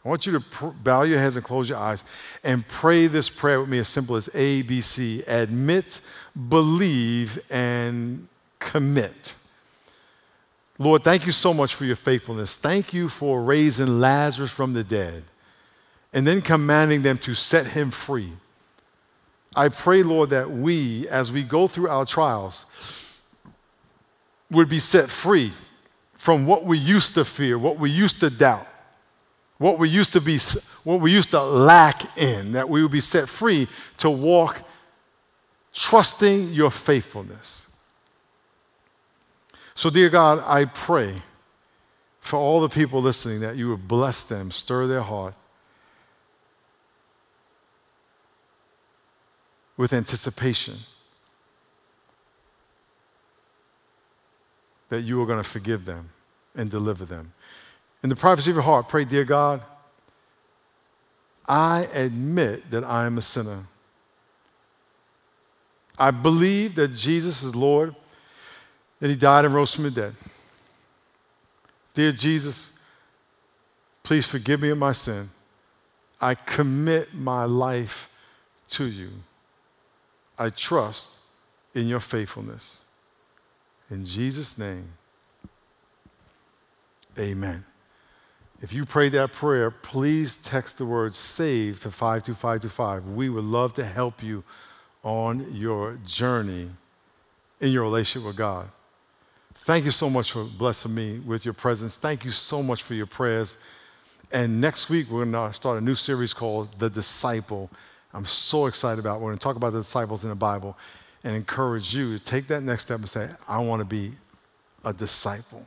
I 0.04 0.08
want 0.08 0.26
you 0.26 0.32
to 0.32 0.40
pr- 0.40 0.66
bow 0.66 1.02
your 1.02 1.18
heads 1.18 1.36
and 1.36 1.44
close 1.44 1.68
your 1.68 1.78
eyes 1.78 2.04
and 2.42 2.66
pray 2.68 3.06
this 3.06 3.30
prayer 3.30 3.60
with 3.60 3.70
me 3.70 3.78
as 3.78 3.88
simple 3.88 4.16
as 4.16 4.28
A, 4.34 4.62
B, 4.62 4.80
C. 4.80 5.22
Admit, 5.26 6.00
believe, 6.48 7.42
and 7.50 8.28
commit. 8.58 9.34
Lord, 10.78 11.02
thank 11.02 11.24
you 11.24 11.32
so 11.32 11.54
much 11.54 11.74
for 11.74 11.84
your 11.84 11.96
faithfulness. 11.96 12.56
Thank 12.56 12.92
you 12.92 13.08
for 13.08 13.42
raising 13.42 14.00
Lazarus 14.00 14.50
from 14.50 14.72
the 14.72 14.84
dead 14.84 15.22
and 16.12 16.26
then 16.26 16.42
commanding 16.42 17.02
them 17.02 17.16
to 17.18 17.34
set 17.34 17.66
him 17.68 17.90
free. 17.90 18.32
I 19.56 19.68
pray, 19.68 20.02
Lord, 20.02 20.30
that 20.30 20.50
we, 20.50 21.08
as 21.08 21.30
we 21.30 21.44
go 21.44 21.68
through 21.68 21.88
our 21.88 22.04
trials, 22.04 22.66
would 24.50 24.68
be 24.68 24.80
set 24.80 25.08
free 25.08 25.52
from 26.24 26.46
what 26.46 26.64
we 26.64 26.78
used 26.78 27.12
to 27.12 27.22
fear, 27.22 27.58
what 27.58 27.78
we 27.78 27.90
used 27.90 28.18
to 28.18 28.30
doubt, 28.30 28.66
what 29.58 29.78
we 29.78 29.90
used 29.90 30.10
to 30.10 30.22
be 30.22 30.38
what 30.82 30.98
we 31.02 31.12
used 31.12 31.32
to 31.32 31.42
lack 31.42 32.16
in, 32.16 32.52
that 32.52 32.66
we 32.66 32.80
would 32.82 32.90
be 32.90 33.00
set 33.00 33.28
free 33.28 33.68
to 33.98 34.08
walk 34.08 34.62
trusting 35.74 36.50
your 36.50 36.70
faithfulness. 36.70 37.68
So, 39.74 39.90
dear 39.90 40.08
God, 40.08 40.42
I 40.46 40.64
pray 40.64 41.12
for 42.20 42.38
all 42.38 42.62
the 42.62 42.70
people 42.70 43.02
listening 43.02 43.40
that 43.40 43.56
you 43.56 43.68
would 43.68 43.86
bless 43.86 44.24
them, 44.24 44.50
stir 44.50 44.86
their 44.86 45.02
heart 45.02 45.34
with 49.76 49.92
anticipation 49.92 50.76
that 54.88 55.02
you 55.02 55.20
are 55.22 55.26
going 55.26 55.42
to 55.42 55.44
forgive 55.44 55.84
them 55.84 56.08
and 56.54 56.70
deliver 56.70 57.04
them. 57.04 57.32
In 58.02 58.08
the 58.08 58.16
privacy 58.16 58.50
of 58.50 58.56
your 58.56 58.62
heart, 58.62 58.88
pray, 58.88 59.04
Dear 59.04 59.24
God, 59.24 59.62
I 61.46 61.88
admit 61.94 62.70
that 62.70 62.84
I 62.84 63.06
am 63.06 63.18
a 63.18 63.22
sinner. 63.22 63.64
I 65.98 66.10
believe 66.10 66.74
that 66.74 66.88
Jesus 66.88 67.42
is 67.42 67.54
Lord, 67.54 67.94
that 69.00 69.10
He 69.10 69.16
died 69.16 69.44
and 69.44 69.54
rose 69.54 69.74
from 69.74 69.84
the 69.84 69.90
dead. 69.90 70.14
Dear 71.94 72.12
Jesus, 72.12 72.82
please 74.02 74.26
forgive 74.26 74.60
me 74.60 74.70
of 74.70 74.78
my 74.78 74.92
sin. 74.92 75.28
I 76.20 76.34
commit 76.34 77.14
my 77.14 77.44
life 77.44 78.10
to 78.68 78.84
you. 78.84 79.10
I 80.38 80.50
trust 80.50 81.18
in 81.74 81.86
your 81.86 82.00
faithfulness. 82.00 82.84
In 83.90 84.04
Jesus' 84.04 84.58
name, 84.58 84.88
amen. 87.18 87.64
If 88.60 88.72
you 88.72 88.86
prayed 88.86 89.12
that 89.12 89.32
prayer, 89.32 89.70
please 89.70 90.36
text 90.36 90.78
the 90.78 90.86
word 90.86 91.14
SAVE 91.14 91.80
to 91.80 91.90
52525. 91.90 93.08
We 93.08 93.28
would 93.28 93.44
love 93.44 93.74
to 93.74 93.84
help 93.84 94.22
you 94.22 94.42
on 95.02 95.54
your 95.54 95.98
journey 96.04 96.70
in 97.60 97.70
your 97.70 97.82
relationship 97.82 98.26
with 98.26 98.36
God. 98.36 98.68
Thank 99.54 99.84
you 99.84 99.90
so 99.90 100.08
much 100.08 100.32
for 100.32 100.44
blessing 100.44 100.94
me 100.94 101.18
with 101.18 101.44
your 101.44 101.54
presence. 101.54 101.96
Thank 101.96 102.24
you 102.24 102.30
so 102.30 102.62
much 102.62 102.82
for 102.82 102.94
your 102.94 103.06
prayers. 103.06 103.58
And 104.32 104.60
next 104.60 104.88
week, 104.88 105.10
we're 105.10 105.24
going 105.24 105.32
to 105.32 105.54
start 105.54 105.80
a 105.80 105.84
new 105.84 105.94
series 105.94 106.34
called 106.34 106.78
The 106.78 106.90
Disciple. 106.90 107.70
I'm 108.12 108.24
so 108.24 108.66
excited 108.66 108.98
about 108.98 109.16
it. 109.16 109.20
We're 109.20 109.28
going 109.28 109.38
to 109.38 109.44
talk 109.44 109.56
about 109.56 109.72
the 109.72 109.80
disciples 109.80 110.24
in 110.24 110.30
the 110.30 110.36
Bible 110.36 110.76
and 111.22 111.36
encourage 111.36 111.94
you 111.94 112.16
to 112.16 112.22
take 112.22 112.46
that 112.48 112.62
next 112.62 112.84
step 112.84 112.98
and 112.98 113.08
say, 113.08 113.28
I 113.46 113.58
want 113.58 113.80
to 113.80 113.86
be 113.86 114.12
a 114.84 114.92
disciple. 114.92 115.66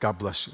God 0.00 0.18
bless 0.18 0.46
you. 0.46 0.52